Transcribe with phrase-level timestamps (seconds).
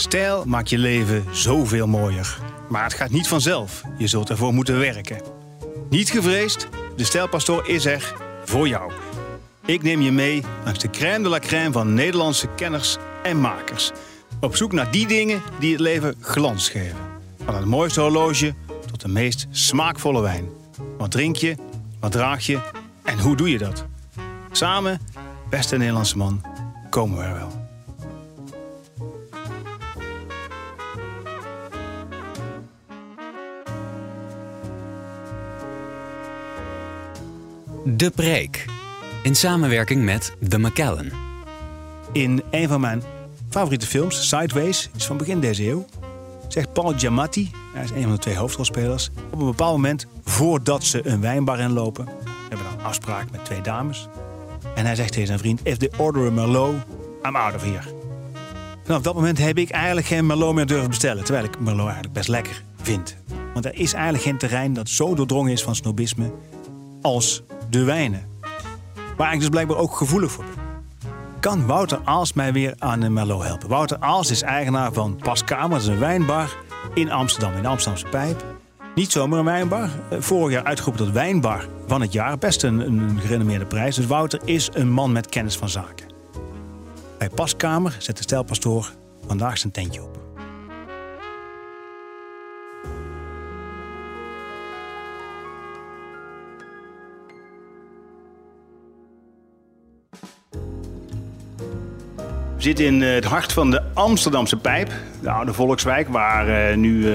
[0.00, 2.38] Stijl maakt je leven zoveel mooier.
[2.68, 3.82] Maar het gaat niet vanzelf.
[3.98, 5.20] Je zult ervoor moeten werken.
[5.90, 8.92] Niet gevreesd, de Stijlpastoor is er voor jou.
[9.66, 13.90] Ik neem je mee langs de crème de la crème van Nederlandse kenners en makers.
[14.40, 16.98] Op zoek naar die dingen die het leven glans geven.
[17.44, 18.54] Van het mooiste horloge
[18.90, 20.48] tot de meest smaakvolle wijn.
[20.98, 21.56] Wat drink je?
[22.00, 22.58] Wat draag je?
[23.04, 23.84] En hoe doe je dat?
[24.52, 25.00] Samen,
[25.50, 26.42] beste Nederlandse man,
[26.90, 27.69] komen we er wel.
[37.84, 38.64] De Preek.
[39.22, 41.10] In samenwerking met The Macallan.
[42.12, 43.02] In een van mijn
[43.48, 45.86] favoriete films, Sideways, is van begin deze eeuw,
[46.48, 50.84] zegt Paul Giamatti, hij is een van de twee hoofdrolspelers, op een bepaald moment, voordat
[50.84, 52.08] ze een wijnbar inlopen,
[52.48, 54.08] hebben dan een afspraak met twee dames.
[54.74, 56.74] En hij zegt tegen zijn vriend, if they order a Merlot,
[57.22, 57.94] I'm out of here.
[58.84, 62.12] Vanaf dat moment heb ik eigenlijk geen Merlot meer durven bestellen, terwijl ik Merlot eigenlijk
[62.12, 63.16] best lekker vind.
[63.52, 66.32] Want er is eigenlijk geen terrein dat zo doordrongen is van snobisme
[67.02, 68.28] als de wijnen.
[69.16, 70.68] Waar ik dus blijkbaar ook gevoelig voor ben.
[71.40, 73.68] Kan Wouter Aals mij weer aan een Merlot helpen?
[73.68, 76.56] Wouter Aals is eigenaar van Paskamer, dat is een wijnbar
[76.94, 78.44] in Amsterdam, in de Amsterdamse Pijp.
[78.94, 79.88] Niet zomaar een wijnbar.
[80.10, 82.38] Eh, Vorig jaar uitgeroepen tot wijnbar van het jaar.
[82.38, 83.96] Best een, gerenommeerde prijs.
[83.96, 86.06] Dus Wouter is een man met kennis van zaken.
[87.18, 88.92] Bij Paskamer zet de stijlpastoor
[89.26, 90.19] vandaag zijn tentje op.
[102.60, 106.76] We zitten in eh, het hart van de Amsterdamse Pijp, de oude volkswijk, waar eh,
[106.76, 107.12] nu eh,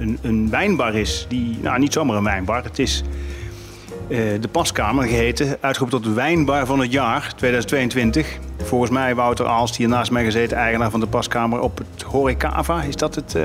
[0.00, 1.26] een, een wijnbar is.
[1.28, 3.02] Die, nou, niet zomaar een wijnbar, het is
[4.08, 8.38] de Paskamer geheten, uitgeroepen tot de wijnbar van het jaar 2022.
[8.62, 12.82] Volgens mij Wouter Aals, hier naast mij gezeten, eigenaar van de Paskamer op het Horecava.
[12.82, 13.36] Is dat het,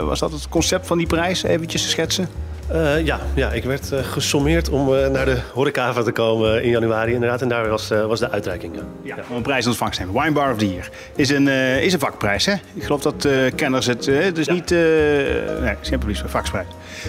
[0.00, 1.42] was dat het concept van die prijs?
[1.42, 2.28] Eventjes schetsen.
[2.68, 6.70] Eh, ja, ja, ik werd eh, gesommeerd om eh, naar de horecava te komen in
[6.70, 7.42] januari inderdaad.
[7.42, 8.74] En daar was, was de uitreiking.
[8.76, 8.82] Ja.
[9.02, 10.22] Ja, om een prijs in ontvangst te nemen.
[10.22, 10.88] Wine Bar of the Year.
[11.16, 11.48] Is een,
[11.82, 12.52] is een vakprijs, hè?
[12.74, 14.08] Ik geloof dat kenners het...
[14.08, 14.52] eh, het is Ja.
[14.52, 14.70] niet...
[14.70, 14.80] nee,
[15.62, 16.66] het is geen publieks vakprijs.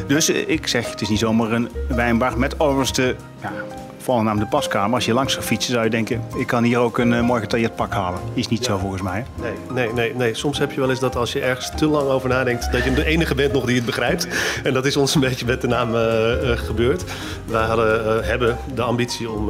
[0.08, 3.16] Dus ik zeg, het is niet zomaar een wijnbar met overigens de...
[3.42, 3.52] Ja,
[4.18, 4.96] naam de paskamer.
[4.96, 6.22] Als je langs zou fietsen zou je denken...
[6.36, 8.20] ik kan hier ook een eh, mooi getailleerd pak halen.
[8.34, 9.26] Is niet zo volgens mij.
[9.42, 10.34] Nee, nee, nee, nee.
[10.34, 12.94] Soms heb je wel eens dat als je ergens te lang over nadenkt, dat je
[12.94, 14.28] de enige bent nog die het begrijpt.
[14.64, 17.04] En dat is ons een beetje met de naam eh, eh, gebeurd.
[17.46, 19.46] Wij hadden, hebben de ambitie om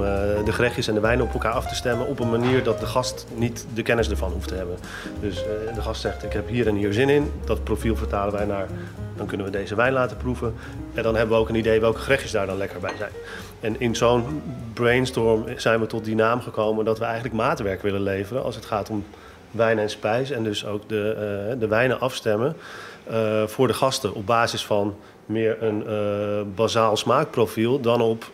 [0.45, 2.85] de gerechtjes en de wijnen op elkaar af te stemmen op een manier dat de
[2.85, 4.77] gast niet de kennis ervan hoeft te hebben.
[5.19, 5.43] Dus
[5.75, 7.31] de gast zegt, ik heb hier en hier zin in.
[7.45, 8.67] Dat profiel vertalen wij naar,
[9.15, 10.53] dan kunnen we deze wijn laten proeven.
[10.93, 13.11] En dan hebben we ook een idee welke gerechtjes daar dan lekker bij zijn.
[13.59, 14.41] En in zo'n
[14.73, 18.65] brainstorm zijn we tot die naam gekomen dat we eigenlijk maatwerk willen leveren als het
[18.65, 19.05] gaat om
[19.51, 20.31] wijn en spijs.
[20.31, 21.11] En dus ook de,
[21.49, 22.55] eh, de wijnen afstemmen
[23.03, 28.31] eh, voor de gasten op basis van meer een eh, bazaal smaakprofiel dan op...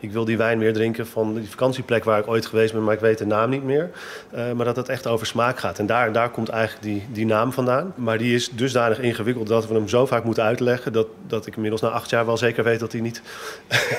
[0.00, 2.94] ik wil die wijn weer drinken van die vakantieplek waar ik ooit geweest ben, maar
[2.94, 3.90] ik weet de naam niet meer.
[4.30, 5.78] Eh, maar dat het echt over smaak gaat.
[5.78, 7.92] En daar, daar komt eigenlijk die, die naam vandaan.
[7.96, 10.92] Maar die is dusdanig ingewikkeld dat we hem zo vaak moeten uitleggen...
[10.92, 13.22] dat, dat ik inmiddels na acht jaar wel zeker weet dat hij niet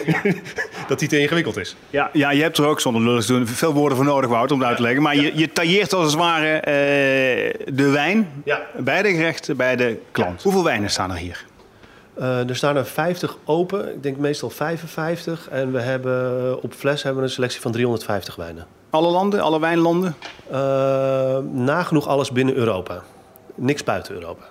[0.87, 1.75] dat hij te ingewikkeld is.
[1.89, 4.53] Ja, ja, je hebt er ook zonder lullig te doen veel woorden voor nodig, Wouter,
[4.55, 5.01] om het uit te leggen.
[5.01, 8.61] Maar je, je tailleert als het ware eh, de wijn Ja.
[8.77, 10.43] bij de gerechten, bij de klant.
[10.43, 11.45] Hoeveel wijnen staan er hier?
[12.19, 15.47] Eh, er staan er 50 open, ik denk meestal 55.
[15.49, 18.65] En we hebben op fles hebben we een selectie van 350 wijnen.
[18.89, 20.15] Alle landen, alle wijnlanden?
[20.51, 23.03] Eh, nagenoeg alles binnen Europa.
[23.55, 24.43] Niks buiten Europa.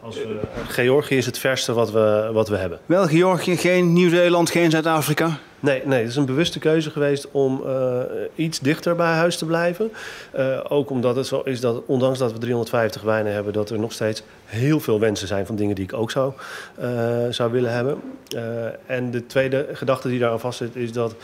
[0.00, 2.78] Als we, Georgië is het verste wat we, wat we hebben.
[2.86, 5.38] Wel Georgië, geen Nieuw-Zeeland, geen Zuid-Afrika.
[5.62, 8.00] Nee, nee, het is een bewuste keuze geweest om eh,
[8.34, 9.92] iets dichter bij huis te blijven.
[10.30, 13.78] Eh, ook omdat het zo is dat, ondanks dat we 350 wijnen hebben, dat er
[13.78, 16.32] nog steeds heel veel wensen zijn van dingen die ik ook zou,
[16.78, 16.88] eh,
[17.30, 18.00] zou willen hebben.
[18.86, 21.14] En de tweede gedachte die daar aan vast zit, is dat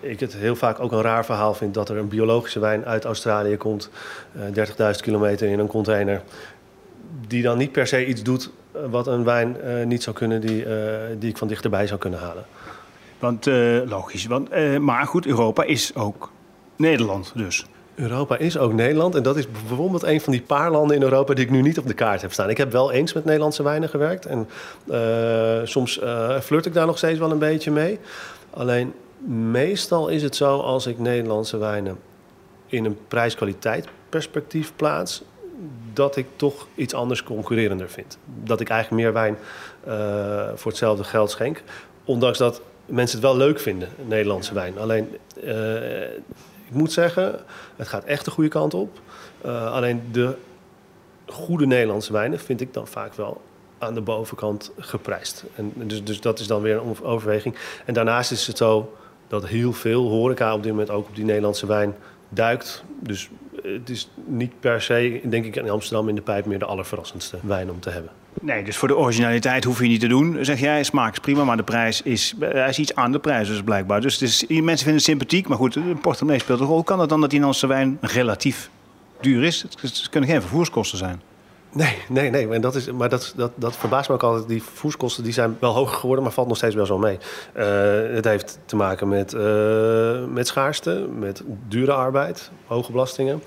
[0.00, 3.04] ik het heel vaak ook een raar verhaal vind dat er een biologische wijn uit
[3.04, 3.90] Australië komt,
[4.32, 6.22] eh 30.000 kilometer in een container,
[7.26, 8.50] die dan niet per se iets doet
[8.90, 10.64] wat een wijn niet zou kunnen, die,
[11.18, 12.44] die ik van dichterbij zou kunnen halen.
[13.20, 14.26] Want, eh, logisch.
[14.26, 16.30] Want, eh, maar goed, Europa is ook
[16.76, 17.66] Nederland dus.
[17.94, 19.14] Europa is ook Nederland.
[19.14, 21.78] En dat is bijvoorbeeld een van die paar landen in Europa die ik nu niet
[21.78, 22.50] op de kaart heb staan.
[22.50, 24.26] Ik heb wel eens met Nederlandse wijnen gewerkt.
[24.26, 24.48] En
[24.90, 26.00] uh, soms
[26.42, 27.98] flirt ik daar nog steeds wel een beetje mee.
[28.50, 28.92] Alleen
[29.50, 31.98] meestal is het zo als ik Nederlandse wijnen
[32.66, 35.22] in een prijs-kwaliteit perspectief plaats,
[35.92, 38.18] dat ik toch iets anders concurrerender vind.
[38.44, 39.36] Dat ik eigenlijk meer wijn
[40.54, 41.62] voor hetzelfde geld schenk.
[42.04, 44.78] Ondanks dat mensen het wel leuk vinden, Nederlandse wijn.
[44.78, 46.02] Alleen, uh,
[46.70, 47.40] ik moet zeggen,
[47.76, 49.00] het gaat echt de goede kant op.
[49.46, 50.36] Uh, alleen de
[51.26, 53.40] goede Nederlandse wijnen vind ik dan vaak wel
[53.78, 55.44] aan de bovenkant geprijsd.
[55.54, 57.54] En dus, dus dat is dan weer een overweging.
[57.86, 58.96] En daarnaast is het zo
[59.28, 61.94] dat heel veel horeca op dit moment ook op die Nederlandse wijn
[62.28, 62.84] duikt.
[63.00, 63.30] Dus
[63.62, 67.38] het is niet per se, denk ik, in Amsterdam in de pijp meer de allerverrassendste
[67.42, 68.12] wijn om te hebben.
[68.42, 70.38] Nee, dus voor de originaliteit hoef je niet te doen.
[70.40, 73.48] Zeg jij, smaak is prima, maar de prijs is, er is iets aan de prijs
[73.48, 74.00] dus blijkbaar.
[74.00, 76.82] Dus mensen vinden het sympathiek, maar goed, een portemonnee speelt een rol.
[76.82, 78.70] Kan het dan dat die Nederlandse wijn relatief
[79.20, 79.62] duur is?
[79.80, 81.22] Het kunnen geen vervoerskosten zijn.
[81.72, 82.48] Nee, nee, nee.
[82.48, 84.48] En dat is, maar dat, dat, dat verbaast me ook altijd.
[84.48, 87.18] Die voerskosten die zijn wel hoger geworden, maar valt nog steeds wel zo mee.
[87.56, 87.64] Uh,
[88.14, 93.42] het heeft te maken met, uh, met schaarste, met dure arbeid, hoge belastingen.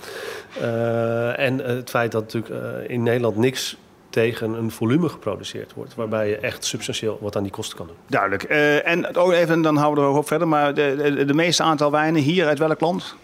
[1.36, 3.78] En het feit dat natuurlijk in Nederland niks
[4.14, 5.96] tegen een volume geproduceerd wordt.
[5.96, 7.96] Waarbij je echt substantieel wat aan die kosten kan doen.
[8.08, 8.44] Duidelijk.
[8.84, 10.48] en ook even, dan houden we er ook op verder.
[10.48, 13.16] Maar de, de, de meeste aantal wijnen hier uit welk land?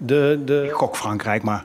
[0.00, 0.64] De, de...
[0.64, 1.64] Ik gok Frankrijk, maar...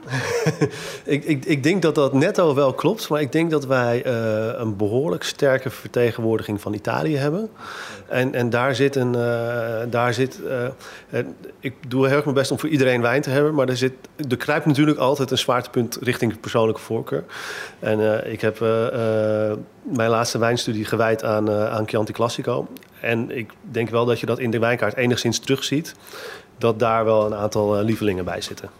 [1.04, 3.08] ik, ik, ik denk dat dat netto wel klopt.
[3.08, 7.50] Maar ik denk dat wij uh, een behoorlijk sterke vertegenwoordiging van Italië hebben.
[8.08, 9.14] En, en daar zit een...
[9.14, 10.40] Uh, daar zit,
[11.10, 11.18] uh,
[11.60, 13.54] ik doe heel erg mijn best om voor iedereen wijn te hebben.
[13.54, 13.92] Maar er, zit,
[14.28, 17.24] er kruipt natuurlijk altijd een zwaartepunt richting persoonlijke voorkeur.
[17.78, 18.58] En ik heb
[19.82, 22.68] mijn laatste wijnstudie gewijd aan, aan Chianti Classico.
[23.00, 25.94] En ik denk wel dat je dat in de wijnkaart enigszins terugziet
[26.58, 28.70] dat daar wel een aantal lievelingen bij zitten.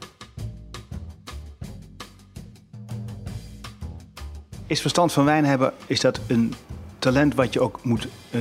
[4.66, 6.54] Is verstand van wijn hebben, is dat een
[7.04, 8.40] talent wat je ook moet uh,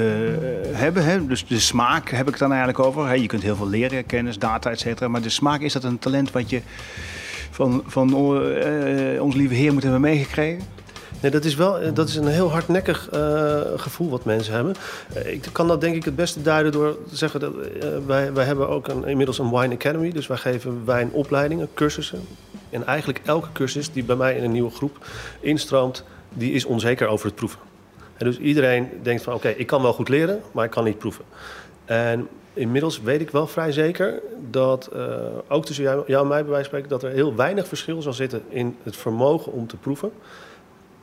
[0.71, 1.05] hebben?
[1.05, 1.27] Hè?
[1.27, 3.17] Dus de smaak heb ik het dan eigenlijk over.
[3.17, 5.07] Je kunt heel veel leren, kennis, data, et cetera.
[5.07, 6.61] Maar de smaak, is dat een talent wat je
[7.51, 10.63] van, van uh, ons lieve Heer moet hebben meegekregen?
[11.21, 13.09] Nee, dat is wel dat is een heel hardnekkig
[13.75, 14.75] gevoel wat mensen hebben.
[15.25, 17.53] Ik kan dat denk ik het beste duiden door te zeggen dat
[18.05, 20.11] wij, wij hebben ook een, inmiddels een Wine Academy.
[20.11, 22.19] Dus wij geven wijnopleidingen, cursussen.
[22.69, 25.05] En eigenlijk elke cursus die bij mij in een nieuwe groep
[25.39, 27.59] instroomt, die is onzeker over het proeven.
[28.23, 30.83] En dus iedereen denkt van oké, okay, ik kan wel goed leren, maar ik kan
[30.83, 31.25] niet proeven.
[31.85, 34.21] En inmiddels weet ik wel vrij zeker
[34.51, 34.89] dat,
[35.47, 38.01] ook tussen jou, jou en mij bij wijze van spreken, dat er heel weinig verschil
[38.01, 40.11] zal zitten in het vermogen om te proeven.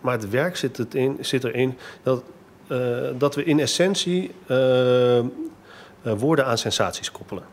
[0.00, 2.22] Maar het werk zit, het in, zit erin dat,
[2.68, 5.20] uh, dat we in essentie uh,
[6.02, 7.44] woorden aan sensaties koppelen.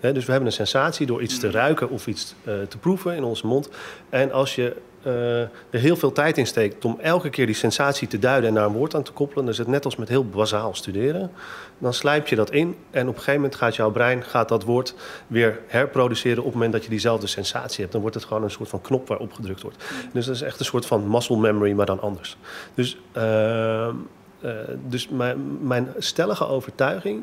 [0.00, 3.24] He, dus we hebben een sensatie door iets te ruiken of iets te proeven in
[3.24, 3.68] onze mond.
[4.08, 8.18] En als je er heel veel tijd in steekt om elke keer die sensatie te
[8.18, 10.24] duiden en daar een woord aan te koppelen, dan is het net als met heel
[10.24, 11.30] bazaal studeren.
[11.78, 14.64] Dan slijp je dat in en op een gegeven moment gaat jouw brein gaat dat
[14.64, 14.94] woord
[15.26, 17.92] weer herproduceren op het moment dat je diezelfde sensatie hebt.
[17.92, 19.84] Dan wordt het gewoon een soort van knop waarop gedrukt wordt.
[20.12, 22.36] Dus dat is echt een soort van muscle memory, maar dan anders.
[22.74, 24.50] Dus, uh, uh,
[24.86, 27.20] dus mijn, mijn stellige overtuiging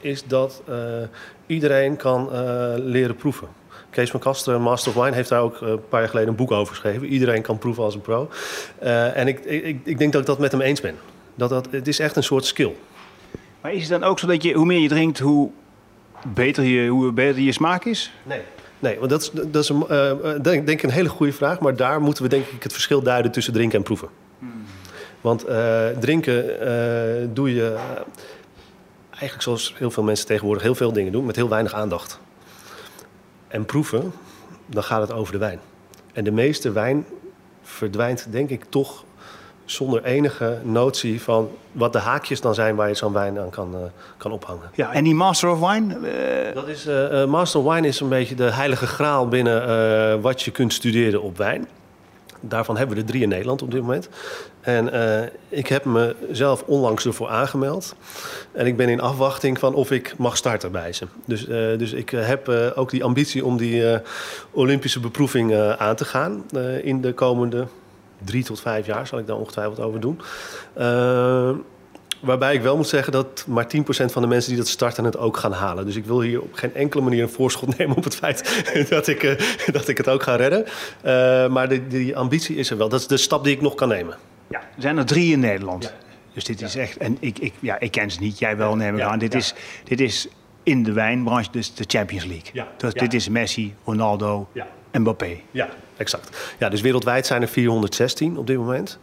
[0.00, 0.76] is dat uh,
[1.46, 2.28] iedereen kan
[2.80, 3.48] leren proeven.
[3.92, 6.50] Kees van Kasteren, Master of Wine, heeft daar ook een paar jaar geleden een boek
[6.50, 7.06] over geschreven.
[7.06, 8.28] Iedereen kan proeven als een pro.
[8.82, 10.94] Uh, en ik, ik, ik denk dat ik dat met hem eens ben.
[11.34, 12.72] Dat dat, het is echt een soort skill.
[13.60, 15.50] Maar is het dan ook zo dat je, hoe meer je drinkt, hoe
[16.26, 18.12] beter je, hoe beter je smaak is?
[18.22, 18.40] Nee.
[18.78, 21.60] Nee, want dat is, dat is een, uh, denk, denk een hele goede vraag.
[21.60, 24.08] Maar daar moeten we denk ik het verschil duiden tussen drinken en proeven.
[24.38, 24.64] Hmm.
[25.20, 26.44] Want uh, drinken
[27.34, 27.76] doe je
[29.10, 32.20] eigenlijk zoals heel veel mensen tegenwoordig heel veel dingen doen, met heel weinig aandacht
[33.52, 34.12] en proeven,
[34.66, 35.60] dan gaat het over de wijn.
[36.12, 37.06] En de meeste wijn
[37.62, 39.04] verdwijnt, denk ik, toch
[39.64, 43.74] zonder enige notie van wat de haakjes dan zijn waar je zo'n wijn aan kan,
[43.74, 43.80] uh,
[44.16, 44.70] kan ophangen.
[44.74, 45.94] Ja, en die Master of Wine?
[45.94, 46.54] Uh...
[46.54, 50.50] Dat is, uh, Master of Wine is een beetje de heilige graal binnen wat je
[50.50, 51.68] kunt studeren op wijn.
[52.44, 54.08] Daarvan hebben we er drie in Nederland op dit moment.
[54.60, 57.94] En uh, ik heb mezelf onlangs ervoor aangemeld.
[58.52, 61.06] En ik ben in afwachting van of ik mag starten bij ze.
[61.24, 64.00] Dus, uh, dus ik heb uh, ook die ambitie om die
[64.50, 66.44] Olympische beproeving aan te gaan.
[66.82, 67.66] in de komende
[68.24, 70.20] drie tot vijf jaar zal ik daar ongetwijfeld over doen.
[72.22, 75.16] Waarbij ik wel moet zeggen dat maar 10% van de mensen die dat starten het
[75.16, 75.86] ook gaan halen.
[75.86, 79.06] Dus ik wil hier op geen enkele manier een voorschot nemen op het feit dat
[79.06, 79.32] ik, uh,
[79.72, 80.64] dat ik het ook ga redden.
[80.64, 82.88] Uh, maar de, die ambitie is er wel.
[82.88, 84.16] Dat is de stap die ik nog kan nemen.
[84.50, 85.84] Ja, er zijn er drie in Nederland.
[85.84, 85.90] Ja.
[86.34, 86.96] Dus dit is echt.
[86.96, 89.18] En ik, ik, ja, ik ken ze niet, jij wel, neem ik ja, aan.
[89.18, 90.28] Dit, is, dit is
[90.62, 92.50] in de wijnbranche, dus de Champions League.
[92.52, 94.66] Ja, Dus dit is Messi, Ronaldo, Ja.
[94.92, 95.40] Mbappé.
[95.50, 95.68] Ja,
[96.02, 96.54] exact.
[96.58, 98.98] Ja, dus wereldwijd zijn er 416 op dit moment.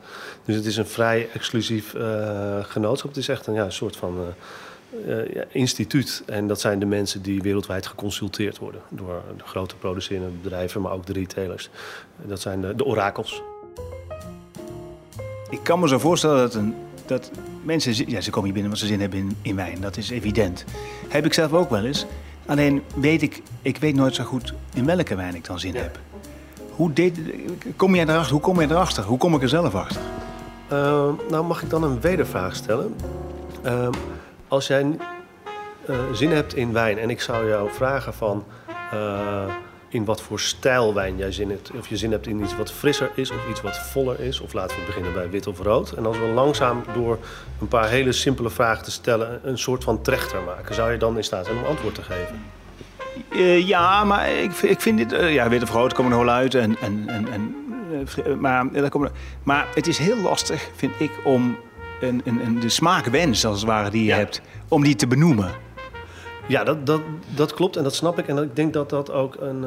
[0.46, 3.10] Dus het is een vrij exclusief eh, genootschap.
[3.10, 6.24] Het is echt een ja, een soort van eh, eh, ja, instituut.
[6.26, 10.92] En dat zijn de mensen die wereldwijd geconsulteerd worden door de grote producerende bedrijven, maar
[10.92, 11.70] ook de retailers.
[12.16, 13.42] Dat zijn de, de orakels.
[15.50, 16.76] Ik kan me zo voorstellen dat, een,
[17.06, 17.32] dat
[17.64, 19.82] mensen, ja, ze komen hier binnen omdat ze zin hebben in, in wijn.
[19.82, 20.66] Dat is evident.
[21.08, 22.06] Heb ik zelf ook wel eens.
[22.46, 26.00] Alleen weet ik, ik weet nooit zo goed in welke wijn ik dan zin heb.
[26.80, 27.20] Hoe, deed,
[27.76, 28.32] kom jij erachter?
[28.32, 29.04] Hoe kom je erachter?
[29.04, 30.02] Hoe kom ik er zelf achter?
[30.68, 32.96] Eh, nou, mag ik dan een wedervraag stellen?
[33.62, 33.90] Eh,
[34.48, 34.98] als jij
[35.86, 38.44] eh, zin hebt in wijn en ik zou jou vragen van
[38.92, 39.54] eh,
[39.90, 42.72] in wat voor stijl wijn jij zin hebt, of je zin hebt in iets wat
[42.72, 45.92] frisser is of iets wat voller is, of laten we beginnen bij wit of rood.
[45.92, 47.18] En als we langzaam door
[47.62, 51.18] een paar hele simpele vragen te stellen een soort van trechter maken, zou je dan
[51.18, 52.59] in staat zijn om antwoord te geven?
[53.32, 55.12] Eh, ja, maar ik, vind- ik vind dit...
[55.14, 56.56] eh, ja, wit of rood komen er wel uit.
[56.56, 57.56] En, en, en, en,
[58.26, 59.12] eh, maar, daar komen
[59.44, 61.58] maar het is heel lastig, vind ik, om
[62.02, 64.16] een, een, een, de smaakwens, als het ware, die je Ja.
[64.18, 65.52] hebt, om die te benoemen.
[66.48, 67.02] Ja, dat, dat,
[67.36, 68.28] dat klopt en dat snap ik.
[68.28, 69.64] En ik denk dat dat ook een,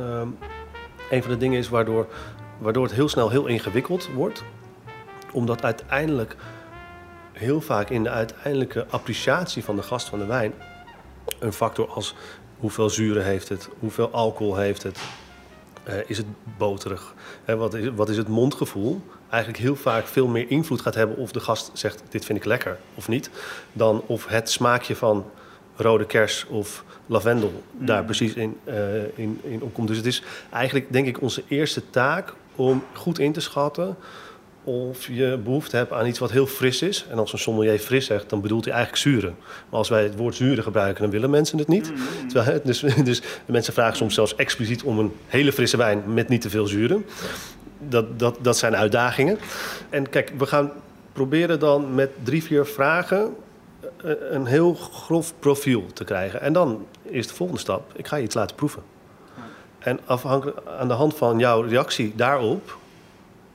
[1.11, 2.07] een van de dingen is waardoor,
[2.59, 4.45] waardoor het heel snel heel ingewikkeld wordt.
[5.33, 6.37] Omdat uiteindelijk
[7.33, 10.53] heel vaak in de uiteindelijke appreciatie van de gast van de wijn
[11.39, 12.15] een factor als
[12.63, 14.99] hoeveel zuren heeft het, hoeveel alcohol heeft het,
[15.83, 16.27] eh, is het
[16.59, 17.15] boterig,
[17.45, 19.01] Hè, wat, is, wat is het mondgevoel,
[19.31, 22.45] eigenlijk heel vaak veel meer invloed gaat hebben of de gast zegt dit vind ik
[22.45, 23.31] lekker of niet,
[23.73, 25.25] dan of het smaakje van
[25.77, 29.89] rode kers of lavendel daar precies in, eh, in, in opkomt.
[29.89, 33.97] Dus het is eigenlijk denk ik onze eerste taak om goed in te schatten
[34.65, 37.07] of je behoefte hebt aan iets wat heel fris is.
[37.11, 39.37] En als een sommelier fris zegt, dan bedoelt hij eigenlijk zuren.
[39.69, 41.93] Maar als wij het woord zuren gebruiken, dan willen mensen het niet.
[42.29, 46.41] Terwijl, dus, dus mensen vragen soms zelfs expliciet om een hele frisse wijn met niet
[46.41, 47.05] te veel zuren.
[47.89, 49.39] Dat, dat, dat zijn uitdagingen.
[49.91, 50.73] En kijk, we gaan
[51.13, 53.35] proberen dan met drie, vier vragen
[54.05, 56.41] eh, een heel grof profiel te krijgen.
[56.41, 58.83] En dan is de volgende stap, ik ga je iets laten proeven.
[59.79, 62.81] En afhankelijk aan de hand van jouw reactie daarop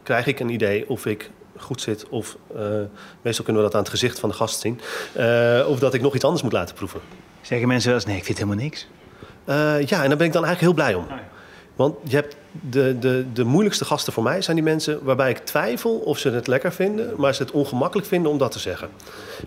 [0.08, 2.62] krijg ik een idee of ik goed zit of eh,
[3.22, 4.80] meestal kunnen we dat aan het gezicht van de gast zien,
[5.14, 7.00] eh, of dat ik nog iets anders moet laten proeven.
[7.42, 8.88] Zeggen mensen wel eens, nee, ik vind helemaal niks.
[9.46, 11.06] Eh, ja, en daar ben ik dan eigenlijk heel blij om.
[11.10, 11.18] Ah,
[11.76, 12.36] Want je hebt
[12.70, 16.30] de, de, de moeilijkste gasten voor mij zijn die mensen waarbij ik twijfel of ze
[16.30, 18.90] het lekker vinden, maar ze het ongemakkelijk vinden om dat te zeggen.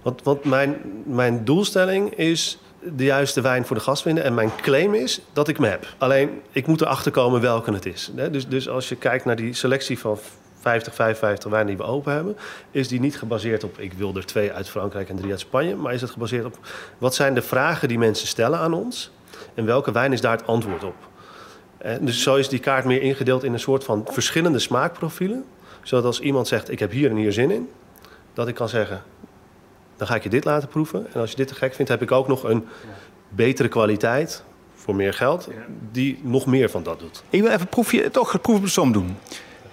[0.02, 4.24] Want, want mijn, mijn doelstelling is de juiste wijn voor de gast vinden.
[4.24, 5.94] En mijn claim is dat ik hem heb.
[5.98, 8.10] Alleen, ik moet erachter komen welke het is.
[8.30, 10.18] Dus, dus als je kijkt naar die selectie van
[10.60, 12.36] 50, 55 wijnen die we open hebben...
[12.70, 13.78] is die niet gebaseerd op...
[13.78, 15.74] ik wil er twee uit Frankrijk en drie uit Spanje...
[15.76, 16.58] maar is het gebaseerd op...
[16.98, 19.10] wat zijn de vragen die mensen stellen aan ons...
[19.54, 20.94] en welke wijn is daar het antwoord op.
[21.78, 25.44] Eh, dus zo is die kaart meer ingedeeld in een soort van verschillende smaakprofielen.
[25.82, 27.70] Zodat als iemand zegt, ik heb hier en hier zin in...
[28.34, 29.02] dat ik kan zeggen,
[29.96, 31.06] dan ga ik je dit laten proeven.
[31.12, 32.66] En als je dit te gek vindt, heb ik ook nog een
[33.28, 34.42] betere kwaliteit
[34.74, 35.48] voor meer geld,
[35.92, 37.22] die nog meer van dat doet.
[37.30, 39.16] Ik wil even proefje, toch het proefpersoon doen.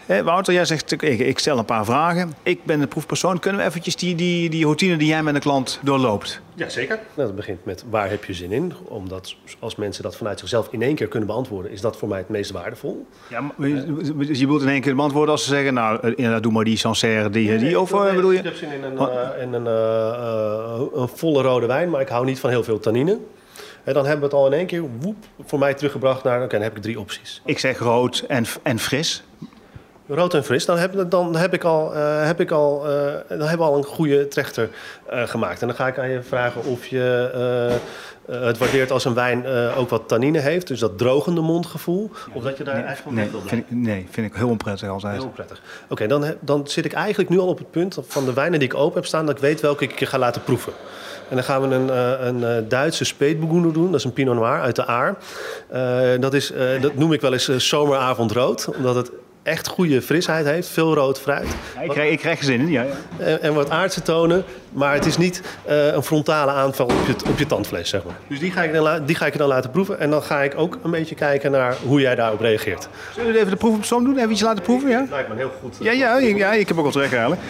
[0.07, 2.33] Wouter, jij zegt, ik, ik stel een paar vragen.
[2.43, 3.39] Ik ben de proefpersoon.
[3.39, 6.41] Kunnen we eventjes die, die, die routine die jij met een klant doorloopt?
[6.53, 6.95] Ja, zeker.
[6.95, 8.73] Nou, dat begint met waar heb je zin in?
[8.83, 12.17] Omdat als mensen dat vanuit zichzelf in één keer kunnen beantwoorden, is dat voor mij
[12.17, 13.05] het meest waardevol.
[13.29, 13.75] Ja, maar je
[14.17, 16.77] je bedoelt in één keer beantwoorden als ze zeggen, nou, eh, inderdaad, doe maar die
[16.77, 18.43] Sancerre, die, die of eh, bedoel Ik je?
[18.43, 22.09] heb zin in een, eh, in een, eh, eh, een volle rode wijn, maar ik
[22.09, 23.17] hou niet van heel veel tannine.
[23.83, 26.51] En dan hebben we het al in één keer woep, voor mij teruggebracht naar, oké,
[26.53, 27.41] dan heb ik drie opties.
[27.45, 29.23] Ik zeg rood en, en fris.
[30.09, 33.47] Rood en fris, dan heb, dan heb ik al, eh, heb ik al, eh, dan
[33.47, 34.69] hebben we al een goede trechter
[35.05, 35.61] eh, gemaakt.
[35.61, 37.79] En dan ga ik aan je vragen of je
[38.25, 39.45] het waardeert als een wijn
[39.77, 40.67] ook wat tannine heeft.
[40.67, 42.11] Dus dat drogende mondgevoel.
[42.33, 43.65] Of dat je daar eigenlijk van Nee, wil blijven.
[43.67, 45.17] vind ik, nee, vind ik heel onprettig altijd.
[45.17, 45.61] Heel prettig.
[45.89, 48.67] Oké, dan, dan zit ik eigenlijk nu al op het punt van de wijnen die
[48.67, 49.25] ik open heb staan...
[49.25, 50.73] dat ik weet welke ik je ga laten proeven.
[51.29, 53.85] En dan gaan we een, een Duitse Spätburgunder doen.
[53.91, 55.17] Dat is een Pinot Noir uit de Aar.
[56.19, 58.69] Dat, is, dat noem ik wel eens zomeravondrood.
[58.77, 59.11] Omdat het
[59.47, 60.67] echt goede frisheid heeft.
[60.67, 61.47] Veel rood fruit.
[61.75, 62.83] Ja, ik, krijg, ik krijg er zin in, ja.
[62.83, 63.25] ja.
[63.25, 64.43] En, en wat aardse tonen.
[64.71, 68.15] Maar het is niet eh, een frontale aanval op je, op je tandvlees, zeg maar.
[68.27, 69.99] Dus die ga, ik dan die ga ik je dan laten proeven.
[69.99, 72.87] En dan ga ik ook een beetje kijken naar hoe jij daarop reageert.
[73.15, 74.17] Zullen we even de proefpersoon doen?
[74.17, 75.05] Even iets laten proeven, ja?
[75.09, 75.77] Lijkt me heel goed.
[75.79, 77.41] Ja, ja, ja, ik heb ook al terecht eigenlijk.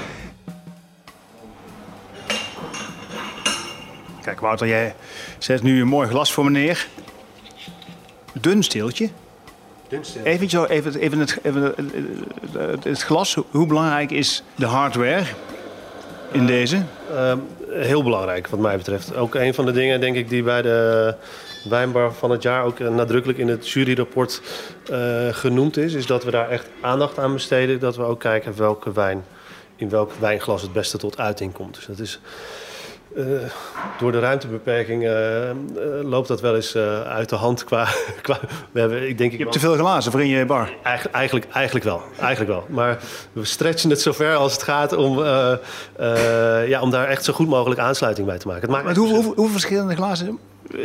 [4.22, 4.96] Kijk, Wouter, jij
[5.38, 6.88] zet nu een mooi glas voor me neer.
[8.34, 9.10] Dun steeltje.
[10.24, 11.74] Even, zo, even, even, het, even
[12.84, 13.38] het, glas.
[13.50, 15.26] Hoe belangrijk is de hardware
[16.32, 16.82] in deze?
[17.12, 17.38] Ehm,
[17.70, 19.16] heel belangrijk wat mij betreft.
[19.16, 21.16] Ook een van de dingen denk ik die bij de,
[21.70, 24.42] wijnbar van het jaar ook nadrukkelijk in het juryrapport
[25.32, 25.94] genoemd is.
[25.94, 27.80] Is dat we daar echt aandacht aan besteden.
[27.80, 29.26] Dat we ook kijken welke wijn
[29.76, 31.76] in welk wijnglas het beste tot uiting komt.
[31.76, 32.20] Dus dat is
[33.18, 33.26] uh,
[34.00, 35.54] door de ruimtebeperking uh, uh,
[36.04, 37.88] loopt dat wel eens uit de hand qua.
[38.22, 38.40] qua
[38.72, 40.70] we hebben, ik denk, je hebt te veel glazen voor in je bar.
[40.84, 42.02] Eigen, eigenlijk, eigenlijk wel.
[42.20, 42.66] Eigenlijk wel.
[42.70, 42.98] Maar
[43.34, 45.24] we stretchen het zover als het gaat om,
[46.68, 48.70] ja, om daar echt zo goed mogelijk aansluiting bij te maken.
[48.70, 50.40] maar hoeveel verschillende glazen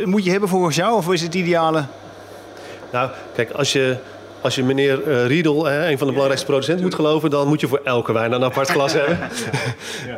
[0.05, 0.95] moet je hebben volgens jou?
[0.95, 1.85] Of is het ideale?
[2.91, 3.97] Nou, kijk, als je
[4.43, 7.67] als je meneer uh, Riedel, een van de belangrijkste producenten, moet geloven, dan moet je
[7.67, 9.19] voor elke wijn een apart glas hebben.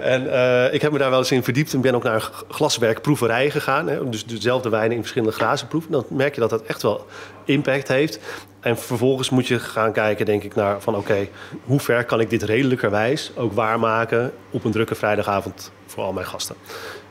[0.02, 3.52] En uh, ik heb me daar wel eens in verdiept en ben ook naar glaswerkproeverijen
[3.52, 3.88] gegaan.
[3.88, 5.92] Hè, dus dezelfde wijnen in verschillende glazen proeven.
[5.92, 7.06] Dan merk je dat dat echt wel
[7.46, 8.20] impact heeft.
[8.60, 11.28] En vervolgens moet je gaan kijken, denk ik, naar van oké,
[11.64, 16.26] hoe ver kan ik dit redelijkerwijs ook waarmaken op een drukke vrijdagavond voor al mijn
[16.26, 16.56] gasten.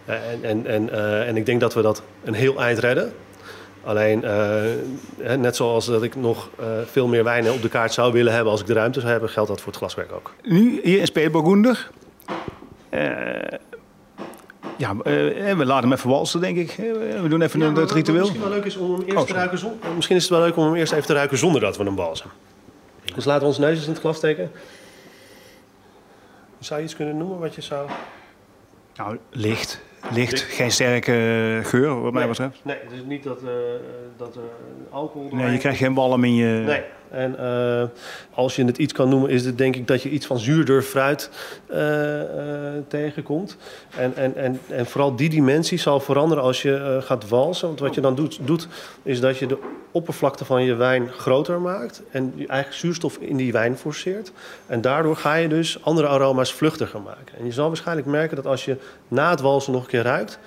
[0.04, 3.12] En, en, en, uh, en ik denk dat we dat een heel eind redden.
[3.84, 8.12] Alleen, uh, net zoals dat ik nog uh, veel meer wijnen op de kaart zou
[8.12, 10.32] willen hebben als ik de ruimte zou hebben, geldt dat voor het glaswerk ook.
[10.42, 11.90] Nu hier in Speelburgunder.
[12.90, 13.00] Uh,
[14.78, 16.74] ja, we laten hem even walsen, denk ik.
[17.22, 18.20] We doen even ja, een, het ritueel.
[18.20, 20.40] Misschien, wel leuk is om hem eerst oh, te ruiken zonder, misschien is het wel
[20.40, 22.30] leuk om hem eerst even te ruiken zonder dat we hem walsen.
[23.14, 24.50] Dus laten we ons neus in het glas steken.
[26.58, 27.90] Zou je iets kunnen noemen wat je zou...
[28.96, 32.60] Nou, licht licht, geen sterke geur, wat mij betreft.
[32.62, 33.50] Nee, het is niet dat, uh,
[34.16, 34.42] dat uh,
[34.90, 35.28] alcohol.
[35.32, 36.62] Nee, je krijgt geen walm in je.
[36.66, 36.82] Nee.
[37.14, 37.82] En uh,
[38.34, 40.82] als je het iets kan noemen, is het denk ik dat je iets van zuurder
[40.82, 41.30] fruit
[42.88, 43.56] tegenkomt.
[43.96, 47.66] En, en, en, en vooral die dimensie zal veranderen als je gaat walsen.
[47.66, 48.68] Want wat je dan doet, doet,
[49.02, 49.58] is dat je de
[49.90, 52.02] oppervlakte van je wijn groter maakt.
[52.10, 54.32] En je eigenlijk zuurstof in die wijn forceert.
[54.66, 57.38] En daardoor ga je dus andere aroma's vluchtiger maken.
[57.38, 58.76] En je zal waarschijnlijk merken dat als je
[59.08, 60.38] na het walsen nog een keer ruikt,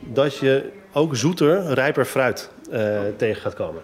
[0.00, 2.50] dat je ook zoeter, rijper fruit
[3.16, 3.82] tegen gaat komen.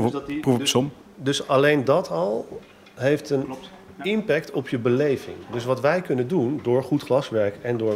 [0.00, 0.92] Proef, dus proef op som.
[1.16, 2.60] Dus alleen dat al
[2.94, 3.46] heeft een
[4.02, 5.36] impact op je beleving.
[5.52, 7.94] Dus wat wij kunnen doen door goed glaswerk en door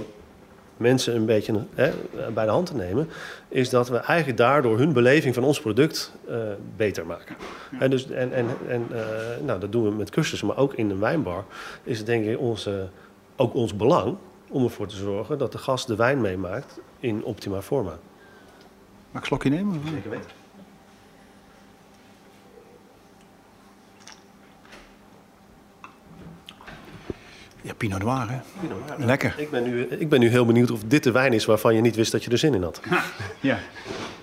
[0.77, 1.91] mensen een beetje hè,
[2.35, 3.09] bij de hand te nemen,
[3.49, 6.37] is dat we eigenlijk daardoor hun beleving van ons product uh,
[6.77, 7.37] beter maken.
[7.79, 8.99] En, dus, en, en, en uh,
[9.47, 11.45] nou, dat doen we met cursussen, maar ook in een wijnbar
[11.83, 12.89] is het denk ik onze,
[13.37, 14.17] ook ons belang
[14.51, 17.91] om ervoor te zorgen dat de gast de wijn meemaakt in optima forma.
[17.91, 17.99] Mag
[19.11, 19.81] ik een slokje nemen?
[19.95, 20.31] Zeker weten.
[27.69, 28.39] Ja, Pinot Noir, hè?
[28.61, 29.07] Pinot Noir.
[29.07, 29.35] Lekker.
[29.37, 31.81] Ik ben, nu, ik ben nu heel benieuwd of dit de wijn is waarvan je
[31.81, 32.81] niet wist dat je er zin in had.
[33.41, 33.59] ja.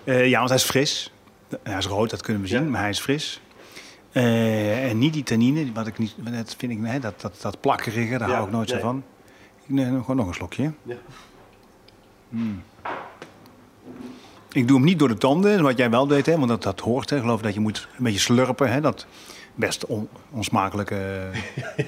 [0.04, 1.12] Uh, ja, want hij is fris.
[1.64, 3.42] Hij is rood, dat kunnen we zien, maar hij is fris.
[4.12, 7.60] Uh, en niet die tannine, wat ik niet, dat vind ik, nee, dat, dat, dat
[7.60, 9.04] plakkerige, daar hou ik nooit zo van.
[9.68, 10.72] Ik neem gewoon nog een slokje.
[10.84, 10.96] Ja.
[12.30, 12.64] Mm.
[14.52, 16.80] Ik doe hem niet door de tanden, wat jij wel deed, hè, want dat, dat
[16.80, 17.10] hoort.
[17.10, 17.16] Hè.
[17.16, 18.72] Ik geloof dat je moet een beetje slurpen.
[18.72, 19.06] Hè, dat
[19.56, 20.96] best on, onsmakelijke...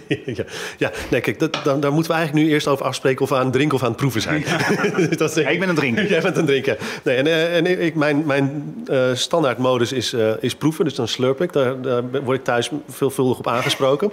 [0.26, 0.44] ja,
[0.78, 3.36] ja, nee, kijk, dat, dan, daar moeten we eigenlijk nu eerst over afspreken of we
[3.36, 4.44] aan het drinken of aan het proeven zijn.
[5.18, 6.08] dat is, ik ben aan het drinken.
[6.14, 6.78] Jij bent aan het drinken.
[7.04, 11.08] Nee, en eh, en ik, mijn, mijn uh, standaardmodus is, uh, is proeven, dus dan
[11.08, 11.54] slurp ik.
[11.54, 14.12] Daar, daar word ik thuis veelvuldig op aangesproken.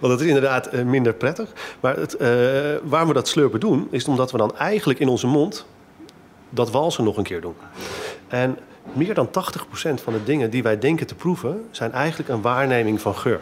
[0.00, 1.52] Want dat is inderdaad minder prettig.
[1.80, 2.16] Maar het,
[2.82, 5.66] waarom we dat slurpen doen, is omdat we dan eigenlijk in onze mond
[6.50, 7.54] dat walsen nog een keer doen.
[8.28, 8.58] En
[8.92, 9.30] meer dan 80%
[10.02, 13.40] van de dingen die wij denken te proeven, zijn eigenlijk een waarneming van geur.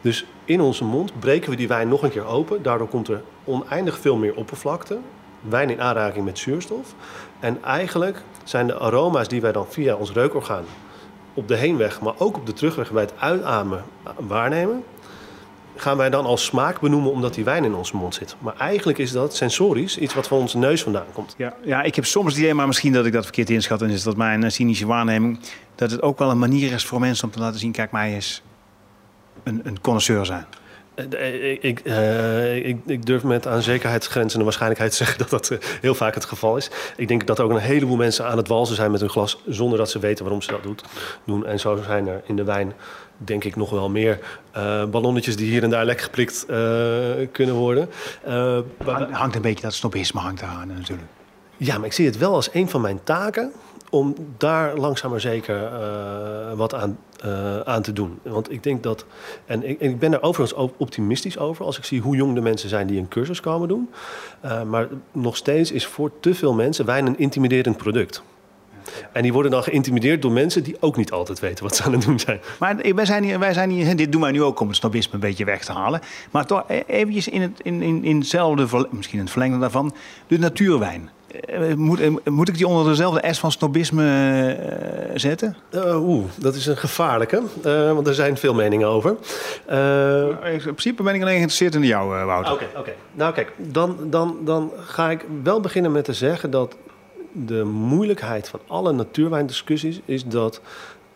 [0.00, 2.62] Dus in onze mond breken we die wijn nog een keer open.
[2.62, 4.98] Daardoor komt er oneindig veel meer oppervlakte.
[5.40, 6.94] Wijn in aanraking met zuurstof.
[7.40, 10.64] En eigenlijk zijn de aroma's die wij dan via ons reukorgaan
[11.34, 13.84] op de heenweg, maar ook op de terugweg bij het uitamen
[14.16, 14.84] waarnemen,
[15.76, 18.36] gaan wij dan als smaak benoemen omdat die wijn in onze mond zit.
[18.38, 21.34] Maar eigenlijk is dat sensorisch iets wat van onze neus vandaan komt.
[21.36, 23.82] Ja, ja ik heb soms het idee, maar misschien dat ik dat verkeerd inschat...
[23.82, 25.38] en is dat mijn eh, cynische waarneming...
[25.74, 27.72] dat het ook wel een manier is voor mensen om te laten zien...
[27.72, 28.42] kijk, mij is
[29.42, 30.46] een, een connoisseur zijn.
[30.94, 35.30] Eh, ik, ik, uh, ik, ik, durf met aan zekerheidsgrenzen en waarschijnlijkheid te zeggen dat
[35.30, 36.70] dat heel vaak het geval is.
[36.96, 39.42] Ik denk dat er ook een heleboel mensen aan het walsen zijn met hun glas
[39.46, 40.84] zonder dat ze weten waarom ze dat doet,
[41.24, 41.46] doen.
[41.46, 42.72] En zo zijn er in de wijn
[43.16, 44.18] denk ik nog wel meer
[44.56, 46.56] uh, ballonnetjes die hier en daar lek geprikt uh,
[47.32, 47.88] kunnen worden.
[48.28, 48.58] Uh,
[49.10, 51.08] hangt een beetje dat snobisme hangt eraan natuurlijk.
[51.56, 53.52] Ja, maar ik zie het wel als een van mijn taken
[53.90, 55.70] om daar langzaam maar zeker
[56.56, 56.98] wat aan,
[57.64, 58.18] aan te doen.
[58.22, 59.04] Want ik denk dat,
[59.46, 62.68] en ik, ik, ben er overigens optimistisch over als ik zie hoe jong de mensen
[62.68, 63.90] zijn die een cursus komen doen.
[64.66, 68.22] maar nog steeds is voor te veel mensen wijn een intimiderend product.
[69.12, 71.92] En die worden dan geïntimideerd door mensen die ook niet altijd weten wat ze aan
[71.92, 72.40] het doen zijn.
[72.58, 75.14] Maar wij zijn hier, wij zijn hier dit doen wij nu ook om het snobisme
[75.14, 76.00] een beetje weg te halen.
[76.30, 79.94] Maar toch e- eventjes in, het, in, in, in hetzelfde, misschien in het verlengde daarvan,
[80.26, 81.10] de natuurwijn.
[81.40, 84.04] Eh, moet, eh, moet ik die onder dezelfde S van snobisme
[84.52, 85.56] eh, zetten?
[85.70, 89.16] Uh, Oeh, dat is een gevaarlijke, uh, want er zijn veel meningen over.
[89.70, 92.52] Uh, in principe ben ik alleen geïnteresseerd in jou, Wouter.
[92.52, 92.92] Oké, oké.
[93.12, 96.76] Nou kijk, dan, dan, dan ga ik wel beginnen met te zeggen dat
[97.34, 100.60] de moeilijkheid van alle natuurwijndiscussies is dat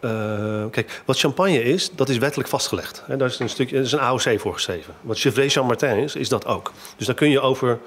[0.01, 3.03] uh, kijk, wat champagne is, dat is wettelijk vastgelegd.
[3.07, 4.95] He, daar is een stukje, is een AOC voor geschreven.
[5.01, 6.73] Wat Chevret Jean-Martin is, is dat ook.
[6.97, 7.79] Dus daar kun je over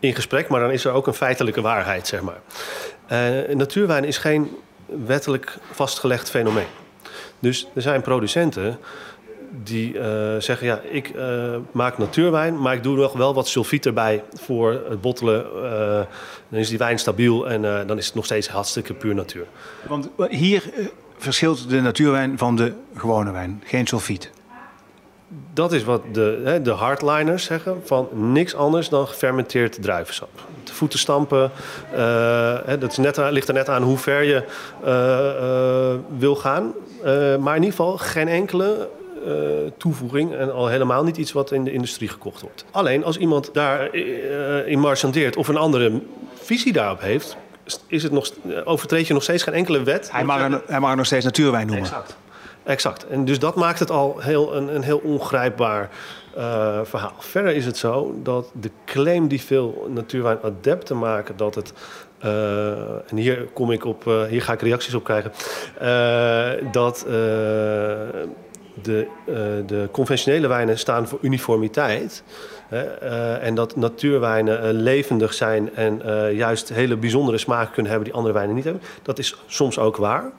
[0.00, 2.40] in gesprek, maar dan is er ook een feitelijke waarheid, zeg maar.
[3.12, 6.66] Uh, natuurwijn is geen wettelijk vastgelegd fenomeen.
[7.38, 8.78] Dus er zijn producenten
[9.62, 10.02] die uh,
[10.38, 14.82] zeggen: ja, ik uh, maak natuurwijn, maar ik doe nog wel wat sulfiet erbij voor
[14.88, 15.46] het bottelen.
[15.56, 15.62] Uh,
[16.48, 19.46] dan is die wijn stabiel en dan is het nog steeds hartstikke puur natuur.
[19.88, 20.62] Want hier
[21.18, 24.30] verschilt de natuurwijn van de gewone wijn, geen sulfiet.
[25.52, 30.28] Dat is wat de, hè, de hardliners zeggen, van niks anders dan gefermenteerd druivensap.
[30.64, 31.50] De voeten stampen,
[32.64, 34.44] hè, dat is net, ligt er net aan hoe ver je
[36.18, 36.72] wil gaan.
[37.40, 38.88] maar in ieder geval geen enkele
[39.26, 42.64] uh, toevoeging en al helemaal niet iets wat in de industrie gekocht wordt.
[42.70, 46.00] Alleen als iemand daarin uh, in marchandeert of een andere
[46.34, 47.36] visie daarop heeft,
[47.86, 48.30] is het nog,
[48.64, 50.12] overtreed je nog steeds geen enkele wet.
[50.12, 51.84] Hij mag, er, hij mag nog steeds natuurwijn noemen.
[51.84, 52.16] Exact.
[52.64, 53.06] Exact.
[53.06, 55.90] En dus dat maakt het al heel, een, een heel ongrijpbaar
[56.36, 57.14] uh, verhaal.
[57.18, 61.72] Verder is het zo dat de claim die veel natuurwijnadepten maken, dat het.
[62.24, 65.32] Uh, en hier kom ik op, uh, hier ga ik reacties op krijgen.
[66.72, 67.06] dat
[68.82, 69.34] de, uh,
[69.66, 72.22] de conventionele wijnen staan voor uniformiteit.
[72.68, 76.00] Hè, uh, en dat natuurwijnen uh, levendig zijn en
[76.34, 78.82] juist hele bijzondere smaken kunnen hebben die andere wijnen niet hebben.
[79.02, 80.30] Dat is soms ook waar.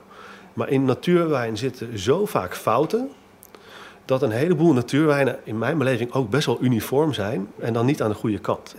[0.52, 3.10] Maar in natuurwijn zitten zo vaak fouten.
[4.04, 7.48] Dat een heleboel natuurwijnen in mijn beleving ook best wel uniform zijn.
[7.58, 8.74] En dan niet aan de goede kant.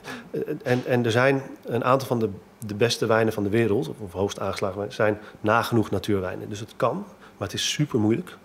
[0.64, 2.30] En, en er zijn een aantal van de,
[2.66, 6.50] de beste wijnen van de wereld, of hoogst aangeslagen wijnen, zijn nagenoeg natuurwijnen.
[6.50, 7.06] Dus het kan,
[7.38, 8.38] maar het is super moeilijk.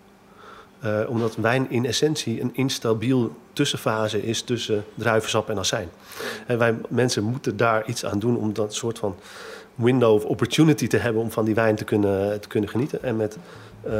[0.85, 5.89] Uh, omdat wijn in essentie een instabiel tussenfase is tussen druivensap en azijn.
[6.47, 9.15] En wij mensen moeten daar iets aan doen om dat soort van
[9.75, 13.03] window of opportunity te hebben om van die wijn te kunnen, te kunnen genieten.
[13.03, 13.37] En met
[13.85, 13.91] uh,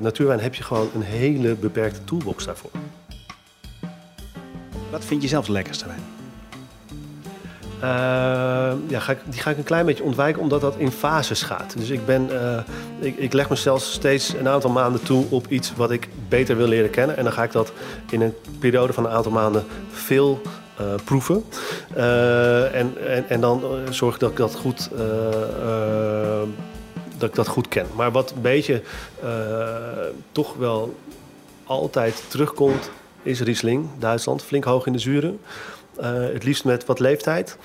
[0.00, 2.70] natuurwijn heb je gewoon een hele beperkte toolbox daarvoor.
[4.90, 6.13] Wat vind je zelf de lekkerste wijn?
[7.84, 11.42] Uh, ja, ga ik, die ga ik een klein beetje ontwijken, omdat dat in fases
[11.42, 11.74] gaat.
[11.78, 12.58] Dus ik, ben, uh,
[12.98, 16.66] ik, ik, leg mezelf steeds een aantal maanden toe op iets wat ik beter wil
[16.66, 17.16] leren kennen.
[17.16, 17.72] En dan ga ik dat
[18.10, 20.40] in een periode van een aantal maanden veel
[20.80, 21.44] uh, proeven.
[22.72, 24.90] en, en, en dan zorg ik dat ik dat goed,
[27.18, 27.86] dat ik dat goed ken.
[27.96, 28.82] Maar wat een beetje
[30.32, 30.94] toch wel
[31.64, 32.90] altijd terugkomt,
[33.22, 34.42] is Riesling, Duitsland.
[34.42, 35.40] Flink hoog in de zuren.
[36.00, 37.58] Uh, het liefst met wat leeftijd.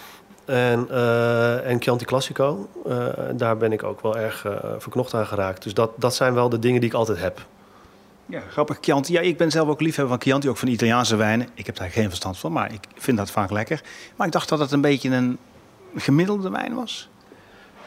[0.46, 4.46] En, uh, en Chianti Classico, uh, daar ben ik ook wel erg
[4.78, 5.64] verknocht aan geraakt.
[5.64, 7.46] Dus dat, dat zijn wel de dingen die ik altijd heb.
[8.26, 8.78] Ja, grappig.
[8.82, 9.14] Chianti.
[9.14, 11.48] Ja, ik ben zelf ook liefhebber van Chianti, ook van Italiaanse wijnen.
[11.54, 13.82] Ik heb daar geen verstand van, maar ik vind dat vaak lekker.
[14.16, 15.38] Maar ik dacht dat het een beetje een
[15.96, 17.10] gemiddelde wijn was.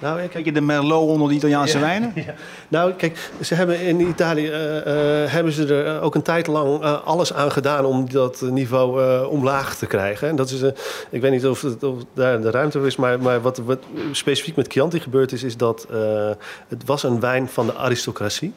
[0.03, 2.13] Nou, kijk je de Merlot onder de Italiaanse ja, wijnen?
[2.27, 2.35] Ja.
[2.69, 4.83] Nou, kijk, ze hebben in Italië uh, uh,
[5.33, 9.77] hebben ze er ook een tijd lang uh, alles aan gedaan om dat niveau omlaag
[9.77, 10.29] te krijgen.
[10.29, 10.63] En dat is,
[11.11, 13.79] ik weet niet of, het, of daar de ruimte is, maar, maar wat, wat
[14.13, 15.87] specifiek met Chianti gebeurd is, is dat
[16.69, 18.53] het was een wijn van de aristocratie.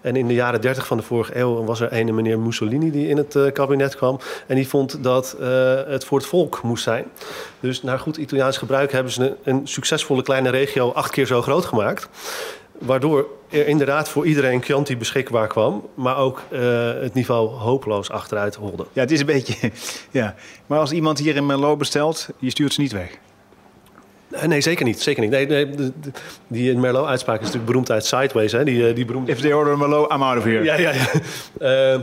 [0.00, 3.08] En in de jaren 30 van de vorige eeuw was er een meneer Mussolini die
[3.08, 4.18] in het uh, kabinet kwam.
[4.46, 5.46] En die vond dat uh,
[5.86, 7.04] het voor het volk moest zijn.
[7.60, 11.64] Dus naar goed Italiaans gebruik hebben ze een, succesvolle kleine regio acht keer zo groot
[11.64, 12.08] gemaakt.
[12.78, 15.88] Waardoor er inderdaad voor iedereen Chianti beschikbaar kwam.
[15.94, 16.60] Maar ook uh,
[17.00, 18.86] het niveau hopeloos achteruit holde.
[18.92, 19.54] Ja, het is een beetje...
[20.10, 20.34] Ja.
[20.66, 23.18] Maar als iemand hier in Merlot bestelt, je stuurt ze niet weg.
[24.46, 25.00] Nee, zeker niet.
[25.00, 25.30] Zeker niet.
[25.30, 25.68] Nee, nee,
[26.46, 28.52] die Merlot-uitspraak is natuurlijk beroemd uit Sideways.
[28.52, 28.64] Hè?
[28.64, 29.30] Die, die beroemde...
[29.32, 30.64] If they order Merlot, I'm out of here.
[30.64, 31.94] Ja, ja, ja.
[31.94, 32.00] Uh,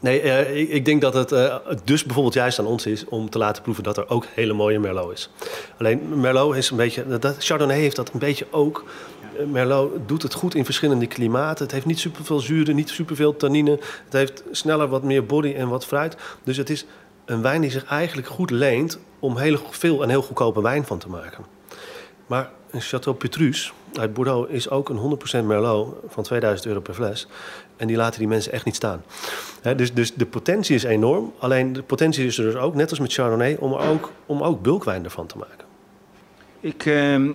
[0.00, 3.30] nee, uh, ik, ik, denk dat het uh, dus bijvoorbeeld juist aan ons is om
[3.30, 5.30] te laten proeven dat er ook hele mooie Merlot is.
[5.78, 7.18] Alleen Merlot is een beetje...
[7.18, 8.84] Dat, Chardonnay heeft dat een beetje ook.
[9.46, 11.64] Merlot doet het goed in verschillende klimaten.
[11.64, 13.70] Het heeft niet superveel zuren, niet superveel tannine.
[14.04, 16.16] Het heeft sneller wat meer body en wat fruit.
[16.44, 16.86] Dus het is
[17.24, 20.98] een wijn die zich eigenlijk goed leent om heel veel en heel goedkope wijn van
[20.98, 21.44] te maken.
[22.30, 26.94] Maar een Chateau Petrus uit Bordeaux is ook een 100% Merlot van 2000 euro per
[26.94, 27.26] fles.
[27.76, 29.02] En die laten die mensen echt niet staan.
[29.76, 31.32] Dus, dus de potentie is enorm.
[31.38, 34.62] Alleen de potentie is er dus ook, net als met Chardonnay, om, ook, om ook
[34.62, 35.66] bulkwijn ervan te maken.
[36.60, 37.30] Ik, uh,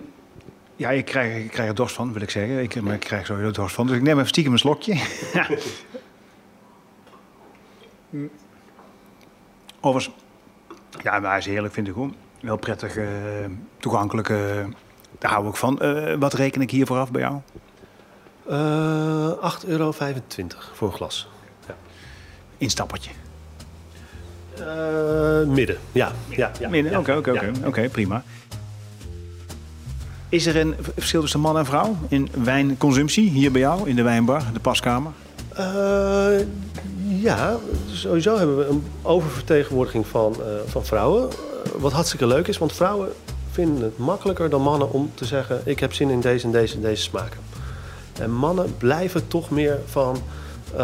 [0.76, 2.62] ja, ik krijg, ik krijg er dorst van, wil ik zeggen.
[2.62, 3.86] Ik, ik krijg sowieso dorst van.
[3.86, 4.94] Dus ik neem even stiekem een slokje.
[9.80, 10.14] Overigens,
[11.02, 12.14] ja, maar hij is heerlijk, vind ik gewoon.
[12.40, 13.06] Wel prettig, uh,
[13.78, 14.28] toegankelijk.
[14.28, 14.64] Uh,
[15.18, 15.78] daar hou ik van.
[15.82, 17.40] Uh, wat reken ik hier vooraf bij jou?
[18.48, 18.50] 8,25
[19.66, 19.92] euro
[20.72, 21.28] voor een glas.
[21.68, 21.74] Ja.
[22.58, 23.10] Instappertje?
[25.46, 26.12] midden, ja.
[26.28, 28.22] ja, ja midden, oké, oké, oké, prima.
[30.28, 34.02] Is er een verschil tussen man en vrouw in wijnconsumptie hier bij jou in de
[34.02, 35.12] wijnbar, de paskamer?
[37.08, 41.28] ja, sowieso hebben we een oververtegenwoordiging van, van vrouwen.
[41.78, 43.12] wat hartstikke leuk is, want vrouwen
[43.56, 46.74] vinden het makkelijker dan mannen om te zeggen: Ik heb zin in deze en deze
[46.74, 47.40] en deze smaken.
[48.20, 50.16] En mannen blijven toch meer van
[50.72, 50.78] uh,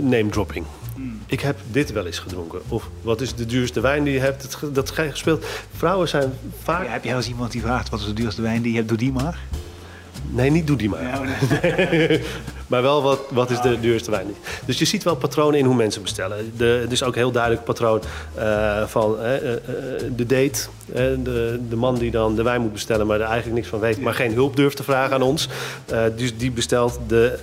[0.00, 0.66] name dropping.
[0.94, 1.20] Hmm.
[1.26, 2.60] Ik heb dit wel eens gedronken.
[2.68, 5.44] Of wat is de duurste wijn die je hebt dat gespeeld?
[5.76, 6.84] Vrouwen zijn vaak.
[6.84, 8.88] Ja, heb jij eens iemand die vraagt wat is de duurste wijn die je hebt?
[8.88, 9.38] Doe die maar.
[10.30, 11.02] Nee, niet doe die maar.
[11.02, 12.22] Ja, nee.
[12.66, 14.26] maar wel wat, wat is de duurste wijn.
[14.64, 16.52] Dus je ziet wel patronen in hoe mensen bestellen.
[16.56, 18.00] De, het is ook een heel duidelijk patroon
[18.38, 19.22] uh, van uh,
[20.16, 20.68] de date.
[21.22, 24.00] de, de man die dan de wijn moet bestellen, maar er eigenlijk niks van weet,
[24.00, 25.48] maar geen hulp durft te vragen aan ons.
[26.16, 27.38] dus die bestelt de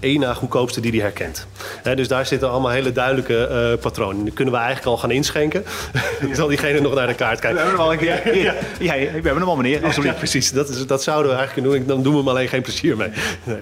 [0.00, 1.46] één na goedkoopste die hij herkent.
[1.94, 4.24] dus daar zitten allemaal hele duidelijke uh, patronen.
[4.24, 5.64] Die kunnen we eigenlijk al gaan inschenken.
[6.28, 6.34] Ja.
[6.34, 7.58] Zal diegene nog naar de kaart kijken?
[7.58, 8.36] We hebben hem al een keer.
[8.44, 8.94] Ja, ja.
[8.94, 9.84] ja, we hebben hem al, meneer.
[9.84, 10.16] Absoluut.
[10.16, 10.52] precies.
[10.52, 11.86] Dat, is, dat zouden we eigenlijk doen.
[11.86, 13.10] Dan doen we hem alleen geen plezier mee.
[13.44, 13.58] Nee.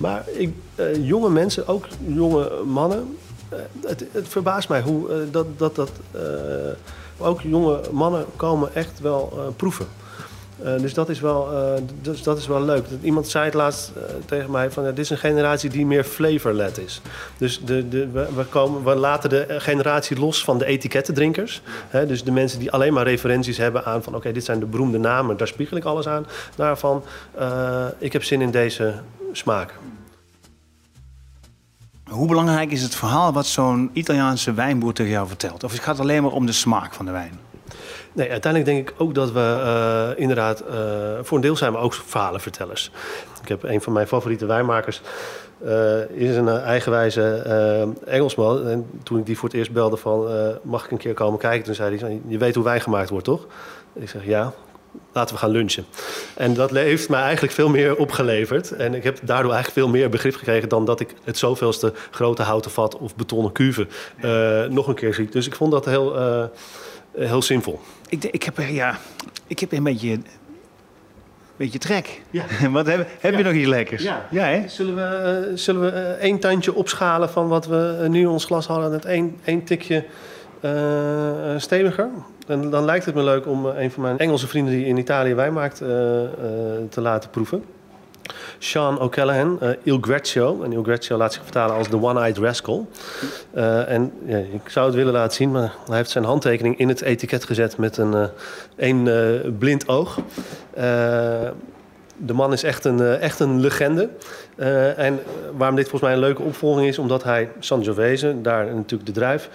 [0.00, 3.16] Maar ik, uh, jonge mensen, ook jonge mannen...
[3.52, 5.46] Uh, het, het, verbaast mij hoe dat...
[5.58, 5.90] dat, dat
[7.18, 9.86] ook jonge mannen komen echt wel proeven.
[10.80, 11.48] Dus, dat is wel,
[12.00, 12.86] dus dat is wel leuk.
[13.02, 13.92] Iemand zei het laatst
[14.24, 17.00] tegen mij van dit is een generatie die meer flavorled is.
[17.38, 21.62] Dus de, de, we, we, komen, we laten de generatie los van de etikettendrinkers.
[21.88, 24.66] Hè, dus de mensen die alleen maar referenties hebben aan van oké, dit zijn de
[24.66, 26.26] beroemde namen, daar spiegel ik alles aan.
[26.56, 27.04] Daarvan,
[27.98, 28.94] ik heb zin in deze
[29.32, 29.74] smaak.
[32.10, 35.64] Hoe belangrijk is het verhaal wat zo'n Italiaanse wijnboer tegen jou vertelt?
[35.64, 37.38] Of het gaat alleen maar om de smaak van de wijn?
[38.12, 39.38] Nee, uiteindelijk denk ik ook dat we
[40.18, 40.68] uh, inderdaad, uh,
[41.22, 42.90] voor een deel zijn we ook verhalenvertellers.
[43.42, 45.00] Ik heb een van mijn favoriete wijnmakers,
[45.64, 47.22] uh, is een eigenwijze
[48.06, 48.66] Engelsman.
[48.66, 50.28] En toen ik die voor het eerst belde van,
[50.62, 51.64] mag ik een keer komen kijken?
[51.64, 53.46] Toen zei hij, je weet hoe wijn gemaakt wordt, toch?
[53.92, 54.52] Ik zeg, ja,
[55.12, 55.84] laten we gaan lunchen.
[56.34, 58.72] En dat heeft mij eigenlijk veel meer opgeleverd.
[58.72, 60.68] En ik heb daardoor eigenlijk veel meer begrip gekregen...
[60.68, 63.86] dan dat ik het zoveelste grote houten vat of betonnen cuve
[64.70, 65.28] nog een keer zie.
[65.30, 66.16] Dus ik vond dat heel
[67.12, 67.80] eh, heel zinvol.
[68.08, 68.98] Ik, ik, heb, ja,
[69.46, 70.24] ik heb een beetje, een
[71.56, 72.22] beetje trek.
[72.30, 72.44] Ja.
[72.70, 74.02] Wat heb, heb je nog iets lekkers?
[74.02, 74.26] Ja.
[74.30, 74.68] ja hè?
[74.68, 78.44] Zullen we, uh, zullen we uh, één tandje opschalen van wat we nu in ons
[78.44, 78.92] glas hadden?
[78.92, 80.02] Het één, één tikje uh,
[81.56, 82.08] steviger.
[82.46, 85.34] En dan lijkt het me leuk om een van mijn Engelse vrienden die in Italië
[85.34, 85.76] wijn maakt
[86.88, 87.64] te laten proeven.
[88.58, 90.62] Sean O'Callaghan, Il Greccio.
[90.62, 92.88] En Il Greccio laat zich vertalen als The One-Eyed Rascal.
[93.86, 97.00] En ja, ik zou het willen laten zien, maar hij heeft zijn handtekening in het
[97.00, 98.28] etiket gezet met een,
[98.76, 100.18] een blind oog.
[102.16, 104.08] de man is echt een, echt een legende.
[104.96, 105.20] En
[105.56, 109.50] waarom dit volgens mij een leuke opvolging is, omdat hij Sangiovese, daar natuurlijk de druif,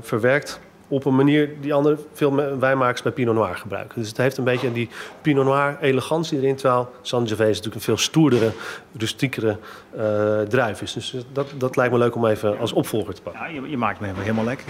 [0.00, 4.00] verwerkt op een manier die andere veel wijnmakers bij Pinot Noir gebruiken.
[4.00, 4.88] Dus het heeft een beetje die
[5.22, 8.50] Pinot Noir elegantie erin, terwijl Sangiovese natuurlijk een veel stoerdere,
[8.98, 9.56] rustiekere
[9.96, 10.92] uh, druif is.
[10.92, 13.42] Dus dat, dat lijkt me leuk om even als opvolger te pakken.
[13.42, 14.66] Ja, je, je maakt me helemaal lekker.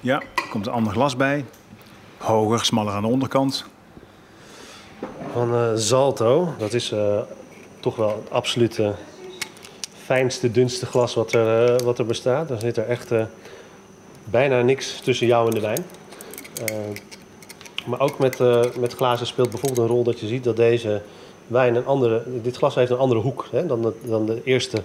[0.00, 1.44] Ja, er komt een ander glas bij.
[2.18, 3.64] Hoger, smaller aan de onderkant.
[5.32, 6.54] Van uh, Zalto.
[6.58, 7.20] Dat is uh,
[7.82, 8.92] toch wel het absolute
[10.04, 12.48] fijnste, dunste glas wat er, wat er bestaat.
[12.48, 13.10] Daar zit er echt
[14.24, 15.84] bijna niks tussen jou en de wijn.
[16.60, 16.76] Uh,
[17.86, 18.38] maar ook met,
[18.78, 21.02] met glazen speelt bijvoorbeeld een rol dat je ziet dat deze
[21.46, 22.22] wijn een andere.
[22.42, 24.76] Dit glas heeft een andere hoek hè, dan, dan de eerste,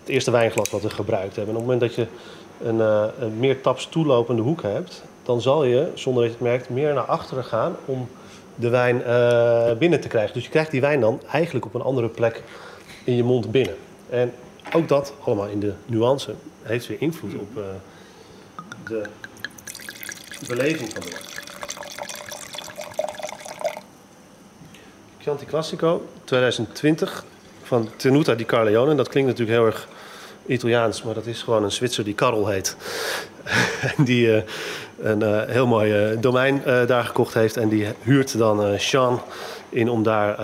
[0.00, 1.54] het eerste wijnglas wat we gebruikt hebben.
[1.54, 2.06] En op het moment dat je
[2.68, 2.80] een,
[3.24, 6.94] een meer taps toelopende hoek hebt, dan zal je, zonder dat je het merkt, meer
[6.94, 8.08] naar achteren gaan om
[8.54, 8.96] de wijn
[9.78, 10.34] binnen te krijgen.
[10.34, 12.42] Dus je krijgt die wijn dan eigenlijk op een andere plek
[13.04, 13.76] in je mond binnen.
[14.10, 14.32] En
[14.72, 17.54] ook dat, allemaal in de nuance, heeft weer invloed op
[18.84, 19.02] de
[20.48, 21.22] beleving van de wijn.
[25.18, 27.24] Chianti Classico 2020
[27.62, 28.94] van Tenuta di Carleone.
[28.94, 29.88] Dat klinkt natuurlijk heel erg
[30.46, 32.76] Italiaans, maar dat is gewoon een Zwitser die Karel heet.
[33.96, 34.42] en die uh,
[35.00, 37.56] een uh, heel mooi uh, domein daar gekocht heeft.
[37.56, 39.20] En die huurt dan Sean
[39.68, 40.36] in om daar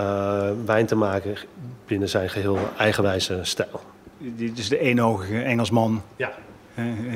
[0.65, 1.37] wijn te maken
[1.85, 3.81] binnen zijn geheel eigenwijze stijl.
[4.17, 6.01] Dit is de eenogige Engelsman.
[6.15, 6.31] Ja.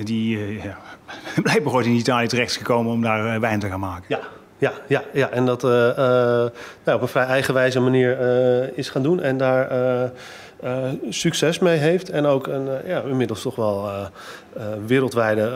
[0.03, 0.77] die ja,
[1.43, 4.05] blijkbaar ooit in Italië terechtgekomen om daar wijn te gaan maken.
[4.07, 4.19] Ja,
[4.63, 5.29] ja, ja, ja.
[5.29, 6.51] en dat uh, uh, nou,
[6.85, 9.21] op een vrij eigenwijze manier uh, is gaan doen.
[9.21, 9.71] En daar
[10.63, 12.09] eh, succes mee heeft.
[12.09, 14.05] En ook een, eh, ja, inmiddels toch wel eh,
[14.85, 15.51] wereldwijde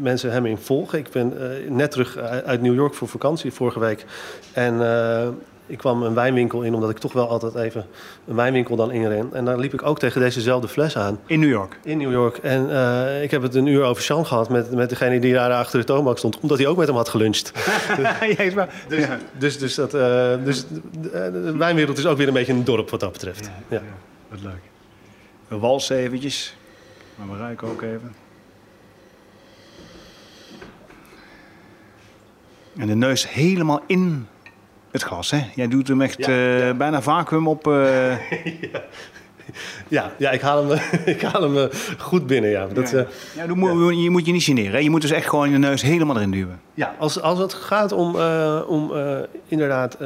[0.00, 0.98] mensen hem in volgen.
[0.98, 1.32] Ik ben
[1.68, 4.04] net terug uit New York voor vakantie vorige week.
[4.52, 4.78] En
[5.66, 7.86] ik kwam een wijnwinkel in, omdat ik toch wel altijd even
[8.26, 9.28] een wijnwinkel dan inren.
[9.32, 11.20] En daar liep ik ook tegen dezezelfde fles aan.
[11.26, 11.78] In New York.
[11.82, 12.36] In New York.
[12.38, 15.52] En eh, ik heb het een uur over Sean gehad met, met degene die daar
[15.52, 16.40] achter de toonbank stond.
[16.40, 17.52] Omdat hij ook met hem had geluncht.
[17.98, 18.82] ja, is waar.
[18.88, 19.18] Dus, Ja.
[19.38, 20.64] dus, dus, dat, eh, dus
[21.00, 23.50] de, de wijnwereld is ook weer een beetje een dorp wat dat betreft.
[23.68, 23.82] Ja.
[24.28, 24.62] Wat leuk.
[25.48, 26.56] We walsen eventjes.
[27.14, 28.14] Maar we ruiken ook even.
[32.76, 34.26] En de neus helemaal in
[34.96, 35.38] het glas, hè?
[35.54, 36.74] Jij doet hem echt Ja, eh, ja.
[36.74, 37.66] bijna vacuüm op.
[37.66, 38.12] eh,
[39.88, 40.78] Ja, ja ik haal hem,
[41.14, 41.64] ik haal hem eh,
[41.98, 42.50] goed binnen.
[42.50, 42.66] Ja.
[42.66, 43.06] Dat, ja.
[43.36, 44.72] Ja, moet- Je moet je niet generen.
[44.72, 44.78] Hè?
[44.78, 46.60] Je moet dus echt gewoon je neus helemaal erin duwen.
[46.74, 48.16] ja, als, als het gaat om,
[48.66, 48.92] om
[49.48, 49.96] inderdaad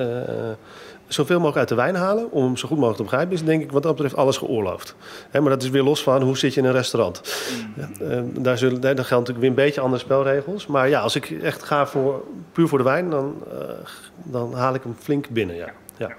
[1.12, 3.62] zoveel mogelijk uit de wijn halen, om hem zo goed mogelijk te begrijpen, is denk
[3.62, 4.94] ik wat dat betreft alles geoorloofd.
[5.30, 7.22] Hè, maar dat is weer los van hoe zit je in een restaurant.
[7.76, 10.66] Ja, eh, daar, zullen, daar, geldt natuurlijk weer een beetje andere spelregels.
[10.66, 13.58] Maar ja, als ik echt ga voor, puur voor de wijn, dan, eh,
[14.22, 15.56] dan haal ik hem flink binnen.
[15.56, 15.72] Ja.
[15.96, 16.10] Ja.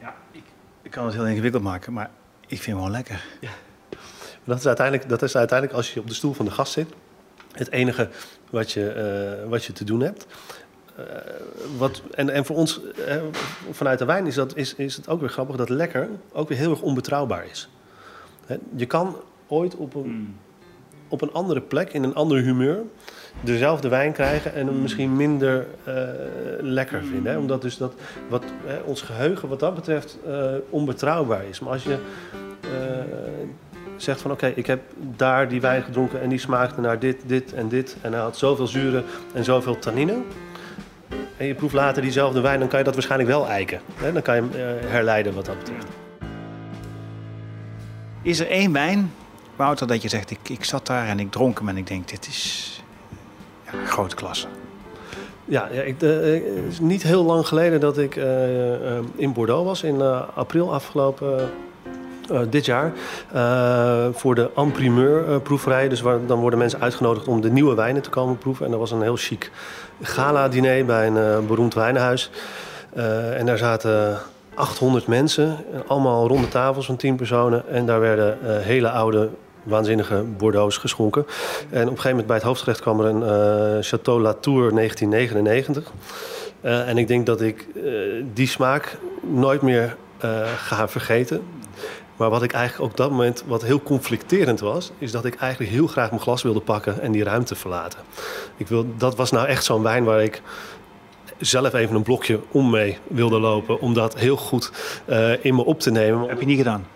[0.00, 0.44] Ja, ik,
[0.82, 3.24] ik kan het heel ingewikkeld maken, maar ik vind hem gewoon lekker.
[4.44, 6.94] Dat is, uiteindelijk, dat is uiteindelijk als je op de stoel van de gast zit,
[7.54, 8.08] het enige
[8.50, 10.26] wat je, eh, wat je te doen hebt.
[10.96, 11.04] Eh,
[11.78, 13.16] wat, en, en voor ons, eh,
[13.70, 16.58] vanuit de wijn, is, dat, is, is het ook weer grappig dat lekker ook weer
[16.58, 17.68] heel erg onbetrouwbaar is.
[18.46, 20.36] Hè, je kan ooit op een,
[21.08, 22.82] op een andere plek, in een ander humeur,
[23.40, 25.66] dezelfde wijn krijgen en hem misschien minder
[26.60, 27.32] lekker vinden.
[27.32, 27.38] Hè?
[27.38, 27.94] Omdat dus dat,
[28.28, 30.18] wat, hè, ons geheugen wat dat betreft
[30.70, 31.60] onbetrouwbaar is.
[31.60, 31.98] Maar als je
[34.04, 37.52] zegt van oké, ik heb daar die wijn gedronken en die smaakte naar dit, dit
[37.52, 37.96] en dit.
[38.00, 40.16] En hij had zoveel zuren en zoveel tannine.
[41.36, 43.80] En je proeft later diezelfde wijn, dan kan je dat waarschijnlijk wel eiken.
[44.12, 45.86] Dan kan je hem eh, herleiden wat dat betreft.
[48.22, 49.12] Is er één wijn,
[49.56, 52.08] Wouter, dat je zegt: ik, ik zat daar en ik dronk hem en ik denk:
[52.08, 52.82] dit is
[53.64, 54.46] ja, grote klasse.
[55.44, 59.32] Ja, ja ik, eh, het is niet heel lang geleden dat ik eh, eh, in
[59.32, 61.50] Bordeaux was, in eh, april afgelopen
[62.30, 62.92] eh, dit jaar,
[63.32, 65.88] eh, voor de Amprimeur eh, proeverij.
[65.88, 68.64] Dus dan worden mensen uitgenodigd om de nieuwe wijnen te komen proeven.
[68.64, 69.50] En dat was een heel chic
[70.02, 72.30] gala-diner bij een beroemd wijnenhuis.
[72.94, 74.18] Eh, en daar zaten
[74.54, 75.56] 800 mensen,
[75.86, 77.68] allemaal ronde tafels van 10 personen.
[77.68, 79.28] En daar werden hele oude
[79.62, 81.26] waanzinnige Bordeaux's geschonken.
[81.70, 85.92] En op een gegeven moment bij het hoofdgerecht kwam er een Chateau Latour 1999.
[86.60, 87.66] Eh, en ik denk dat ik
[88.34, 89.96] die smaak nooit meer
[90.56, 91.42] ga vergeten.
[92.16, 95.72] Maar wat ik eigenlijk op dat moment, wat heel conflicterend was, is dat ik eigenlijk
[95.72, 97.98] heel graag mijn glas wilde pakken en die ruimte verlaten.
[98.56, 100.42] Ik wil, dat was nou echt zo'n wijn waar ik
[101.38, 104.72] zelf even een blokje om mee wilde lopen, om dat heel goed
[105.04, 106.28] eh, in me op te nemen.
[106.28, 106.86] Heb je niet gedaan?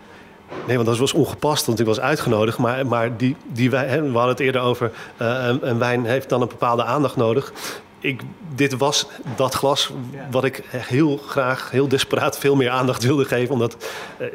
[0.67, 2.57] Nee, want dat was ongepast, want ik was uitgenodigd.
[2.57, 6.05] Maar, maar die, die wijn, hè, we hadden het eerder over, eh, een, een wijn
[6.05, 7.53] heeft dan een bepaalde aandacht nodig.
[7.99, 8.21] Ik,
[8.55, 9.91] dit was dat glas
[10.31, 13.53] wat ik heel graag, heel desperaat veel meer aandacht wilde geven.
[13.53, 14.27] Omdat eh,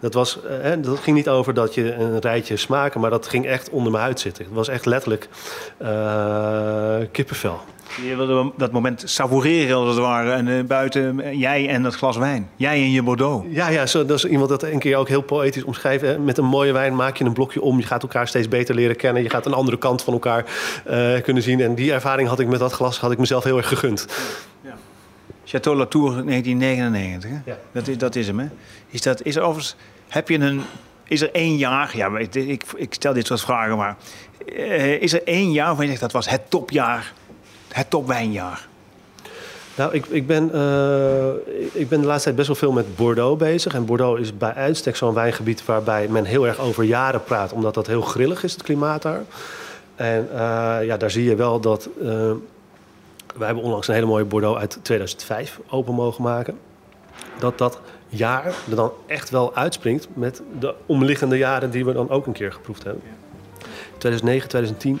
[0.00, 3.46] dat, was, hè, dat ging niet over dat je een rijtje smaken, maar dat ging
[3.46, 4.44] echt onder mijn huid zitten.
[4.44, 5.28] Het was echt letterlijk
[5.76, 7.60] eh, kippenvel.
[8.00, 10.30] Je wilde dat moment savoureren als het ware.
[10.30, 12.48] En eh, buiten eh, jij en dat glas wijn.
[12.56, 13.46] Jij en je Bordeaux.
[13.50, 16.02] Ja, ja zo, dat is iemand dat een keer ook heel poëtisch omschrijft.
[16.02, 16.18] hè.
[16.18, 17.78] Met een mooie wijn maak je een blokje om.
[17.78, 19.22] Je gaat elkaar steeds beter leren kennen.
[19.22, 20.44] Je gaat een andere kant van elkaar
[20.84, 21.60] eh, kunnen zien.
[21.60, 24.06] En die ervaring had ik met dat glas had ik mezelf heel erg gegund.
[25.44, 27.30] Chateau Latour 1999.
[27.30, 27.36] Hè?
[27.44, 27.58] Ja.
[27.72, 28.46] Dat, is, dat is hem, hè?
[28.88, 29.76] Is, dat, is er overigens...
[30.08, 30.62] Heb je een...
[31.04, 31.96] Is er één jaar...
[31.96, 33.96] Ja, maar ik, ik, ik stel dit soort vragen, maar...
[35.00, 37.12] is er één jaar waarvan je zegt dat was het topjaar?
[37.72, 38.68] Het topwijnjaar?
[39.76, 41.28] Nou, ik, ik, ben, eh,
[41.72, 43.74] ik ben de laatste tijd best wel veel met Bordeaux bezig.
[43.74, 47.52] En Bordeaux is bij uitstek zo'n wijngebied waarbij men heel erg over jaren praat.
[47.52, 49.22] Omdat dat heel grillig is, het klimaat daar.
[49.94, 51.88] En eh, ja, daar zie je wel dat...
[52.00, 52.06] eh,
[53.36, 56.58] wij hebben onlangs een hele mooie Bordeaux uit 2005 open mogen maken.
[57.38, 62.10] Dat dat jaar er dan echt wel uitspringt met de omliggende jaren die we dan
[62.10, 63.02] ook een keer geproefd hebben.
[63.98, 65.00] 2009, 2010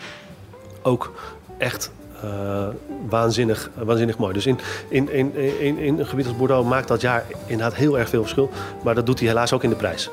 [0.82, 1.12] ook
[1.58, 1.90] echt
[2.22, 2.68] eh,
[3.08, 4.32] waanzinnig, waanzinnig mooi.
[4.32, 4.58] Dus in,
[4.88, 8.22] in, in, in, in een gebied als Bordeaux maakt dat jaar inderdaad heel erg veel
[8.22, 8.50] verschil.
[8.84, 10.10] Maar dat doet hij helaas ook in de prijs.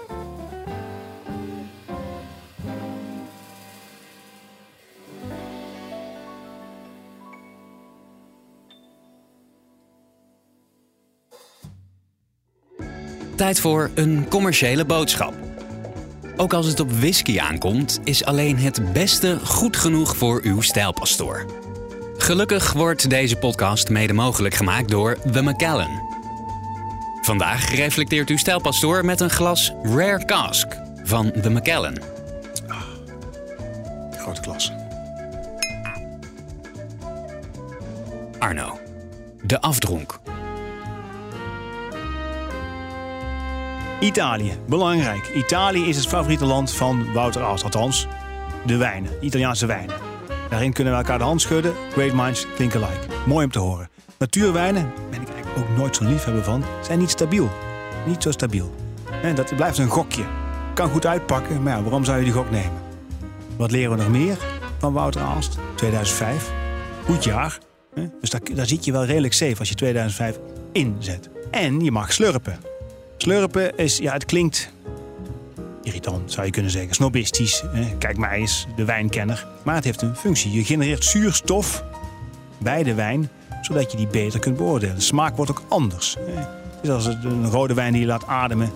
[13.36, 15.34] Tijd voor een commerciële boodschap.
[16.38, 21.46] Ook als het op whisky aankomt, is alleen het beste goed genoeg voor uw stijlpastoor.
[22.30, 26.02] Gelukkig wordt deze podcast mede mogelijk gemaakt door The Macallan.
[27.22, 30.68] Vandaag reflecteert uw stijlpastoor met een glas Rare Cask
[31.04, 31.98] van The Macallan.
[34.18, 34.72] Grote klas.
[38.40, 38.80] Arno,
[39.44, 40.20] de afdronk.
[44.00, 45.32] Italië, belangrijk.
[45.36, 47.64] Italië is het favoriete land van Wouter Aalst.
[47.64, 48.08] Althans,
[48.66, 50.09] de wijnen, Italiaanse wijnen.
[50.50, 51.74] Daarin kunnen we elkaar de hand schudden.
[51.92, 53.08] Great minds think alike.
[53.26, 53.90] Mooi om te horen.
[54.18, 57.50] Natuurwijnen, ben ik eigenlijk ook nooit zo'n liefhebber van, zijn niet stabiel.
[58.06, 58.76] Niet zo stabiel.
[59.22, 60.24] En dat blijft een gokje.
[60.74, 62.82] Kan goed uitpakken, maar ja, waarom zou je die gok nemen?
[63.58, 64.38] Wat leren we nog meer
[64.78, 65.58] van Wouter Aalst?
[65.76, 66.52] 2005.
[67.06, 67.60] Goed jaar.
[68.22, 70.40] Dus daar, daar zit je wel redelijk safe als je 2005
[70.72, 71.30] inzet.
[71.52, 72.60] En je mag slurpen.
[73.18, 74.72] Slurpen is, ja, het klinkt
[75.84, 76.94] irritant, zou je kunnen zeggen.
[76.94, 77.64] Snobistisch.
[77.98, 79.48] Kijk mij eens, de wijnkenner.
[79.64, 80.52] Maar het heeft een functie.
[80.52, 81.84] Je genereert zuurstof
[82.58, 83.30] bij de wijn,
[83.62, 84.96] zodat je die beter kunt beoordelen.
[84.96, 86.18] De smaak wordt ook anders.
[86.76, 88.72] Het is als een rode wijn die je laat ademen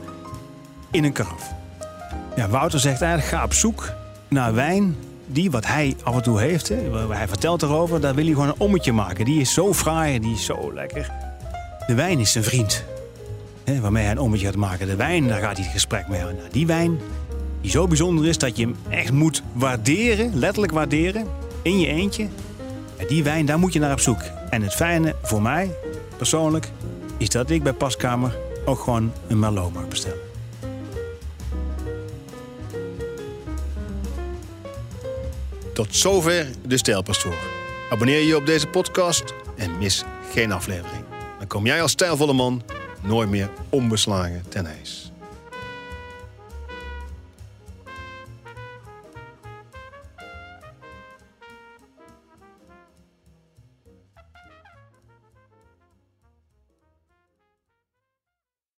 [0.91, 1.51] in een karaf.
[2.35, 3.91] Ja, Wouter zegt eigenlijk, ga op zoek
[4.27, 4.95] naar wijn
[5.25, 6.69] die wat hij af en toe heeft.
[6.69, 9.25] Hè, hij vertelt erover, daar wil hij gewoon een ommetje maken.
[9.25, 11.11] Die is zo fraai, die is zo lekker.
[11.87, 12.83] De wijn is zijn vriend.
[13.81, 14.87] Waarmee hij een ommetje gaat maken.
[14.87, 16.35] De wijn, daar gaat hij het gesprek mee aan.
[16.35, 16.99] Nou, die wijn,
[17.61, 21.27] die zo bijzonder is dat je hem echt moet waarderen, letterlijk waarderen,
[21.61, 22.27] in je eentje.
[22.97, 24.21] En die wijn, daar moet je naar op zoek.
[24.49, 25.71] En het fijne voor mij,
[26.17, 26.69] persoonlijk,
[27.17, 30.19] is dat ik bij Paskamer ook gewoon een Merlot mag bestellen.
[35.73, 37.37] Tot zover de Stijlpastoor.
[37.89, 41.03] Abonneer je op deze podcast en mis geen aflevering.
[41.37, 42.61] Dan kom jij als stijlvolle man
[43.03, 44.67] nooit meer onbeslagen ten.